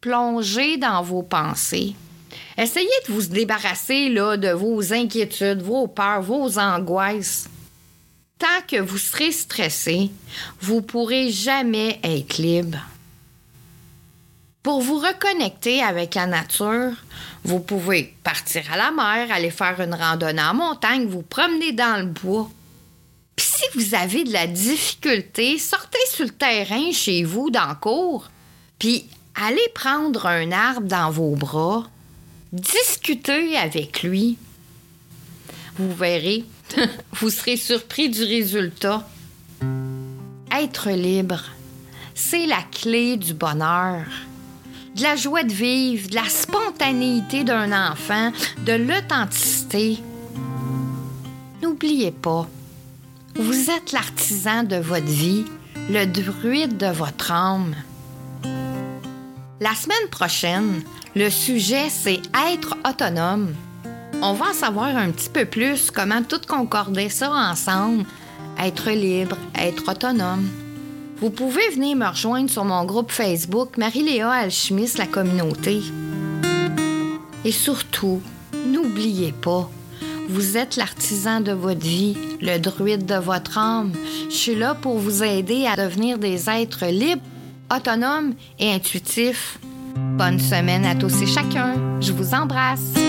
Plongez 0.00 0.76
dans 0.76 1.02
vos 1.02 1.22
pensées. 1.22 1.94
Essayez 2.56 2.88
de 3.06 3.12
vous 3.12 3.26
débarrasser 3.26 4.08
là, 4.08 4.36
de 4.36 4.50
vos 4.50 4.92
inquiétudes, 4.92 5.62
vos 5.62 5.88
peurs, 5.88 6.22
vos 6.22 6.58
angoisses. 6.58 7.48
Tant 8.38 8.62
que 8.66 8.80
vous 8.80 8.98
serez 8.98 9.32
stressé, 9.32 10.10
vous 10.60 10.80
pourrez 10.80 11.30
jamais 11.30 11.98
être 12.02 12.38
libre. 12.38 12.78
Pour 14.62 14.80
vous 14.80 14.98
reconnecter 14.98 15.82
avec 15.82 16.14
la 16.14 16.26
nature, 16.26 16.92
vous 17.44 17.60
pouvez 17.60 18.14
partir 18.22 18.62
à 18.72 18.76
la 18.76 18.90
mer, 18.90 19.32
aller 19.32 19.50
faire 19.50 19.80
une 19.80 19.94
randonnée 19.94 20.42
en 20.42 20.54
montagne, 20.54 21.06
vous 21.06 21.22
promener 21.22 21.72
dans 21.72 22.00
le 22.00 22.06
bois. 22.06 22.50
Puis 23.38 23.46
si 23.46 23.78
vous 23.78 23.94
avez 23.94 24.24
de 24.24 24.32
la 24.32 24.48
difficulté, 24.48 25.58
sortez 25.58 26.00
sur 26.10 26.24
le 26.24 26.32
terrain 26.32 26.90
chez 26.90 27.22
vous, 27.22 27.50
dans 27.50 27.68
le 27.68 27.76
cours, 27.76 28.28
puis 28.80 29.06
allez 29.36 29.68
prendre 29.76 30.26
un 30.26 30.50
arbre 30.50 30.88
dans 30.88 31.12
vos 31.12 31.36
bras, 31.36 31.88
discutez 32.50 33.56
avec 33.56 34.02
lui. 34.02 34.38
Vous 35.76 35.94
verrez, 35.94 36.44
vous 37.12 37.30
serez 37.30 37.56
surpris 37.56 38.08
du 38.08 38.24
résultat. 38.24 39.08
Être 40.50 40.90
libre, 40.90 41.44
c'est 42.16 42.46
la 42.46 42.64
clé 42.72 43.16
du 43.16 43.34
bonheur. 43.34 44.04
De 44.96 45.02
la 45.04 45.14
joie 45.14 45.44
de 45.44 45.52
vivre, 45.52 46.10
de 46.10 46.16
la 46.16 46.28
spontanéité 46.28 47.44
d'un 47.44 47.92
enfant, 47.92 48.32
de 48.66 48.72
l'authenticité. 48.72 49.98
N'oubliez 51.62 52.10
pas, 52.10 52.48
vous 53.38 53.70
êtes 53.70 53.92
l'artisan 53.92 54.64
de 54.64 54.76
votre 54.76 55.06
vie, 55.06 55.44
le 55.90 56.06
druide 56.06 56.76
de 56.76 56.88
votre 56.88 57.30
âme. 57.30 57.74
La 59.60 59.74
semaine 59.76 60.08
prochaine, 60.10 60.82
le 61.14 61.30
sujet, 61.30 61.88
c'est 61.88 62.20
être 62.52 62.76
autonome. 62.88 63.54
On 64.22 64.32
va 64.32 64.46
en 64.46 64.54
savoir 64.54 64.88
un 64.96 65.10
petit 65.10 65.28
peu 65.28 65.44
plus 65.44 65.92
comment 65.92 66.22
tout 66.22 66.40
concorder 66.48 67.08
ça 67.08 67.30
ensemble. 67.30 68.04
Être 68.58 68.90
libre, 68.90 69.36
être 69.54 69.88
autonome. 69.88 70.48
Vous 71.20 71.30
pouvez 71.30 71.68
venir 71.70 71.96
me 71.96 72.06
rejoindre 72.06 72.50
sur 72.50 72.64
mon 72.64 72.84
groupe 72.84 73.12
Facebook 73.12 73.76
Marie-Léa 73.76 74.30
Alchimiste, 74.30 74.98
la 74.98 75.06
communauté. 75.06 75.80
Et 77.44 77.52
surtout, 77.52 78.20
n'oubliez 78.66 79.30
pas, 79.30 79.70
vous 80.28 80.56
êtes 80.56 80.76
l'artisan 80.76 81.40
de 81.40 81.52
votre 81.52 81.80
vie, 81.80 82.16
le 82.40 82.58
druide 82.58 83.06
de 83.06 83.14
votre 83.14 83.58
âme. 83.58 83.92
Je 84.28 84.34
suis 84.34 84.54
là 84.54 84.74
pour 84.74 84.98
vous 84.98 85.22
aider 85.22 85.66
à 85.66 85.76
devenir 85.76 86.18
des 86.18 86.48
êtres 86.50 86.86
libres, 86.86 87.22
autonomes 87.74 88.34
et 88.58 88.72
intuitifs. 88.72 89.58
Bonne 89.96 90.38
semaine 90.38 90.84
à 90.84 90.94
tous 90.94 91.22
et 91.22 91.26
chacun. 91.26 91.74
Je 92.00 92.12
vous 92.12 92.34
embrasse. 92.34 93.07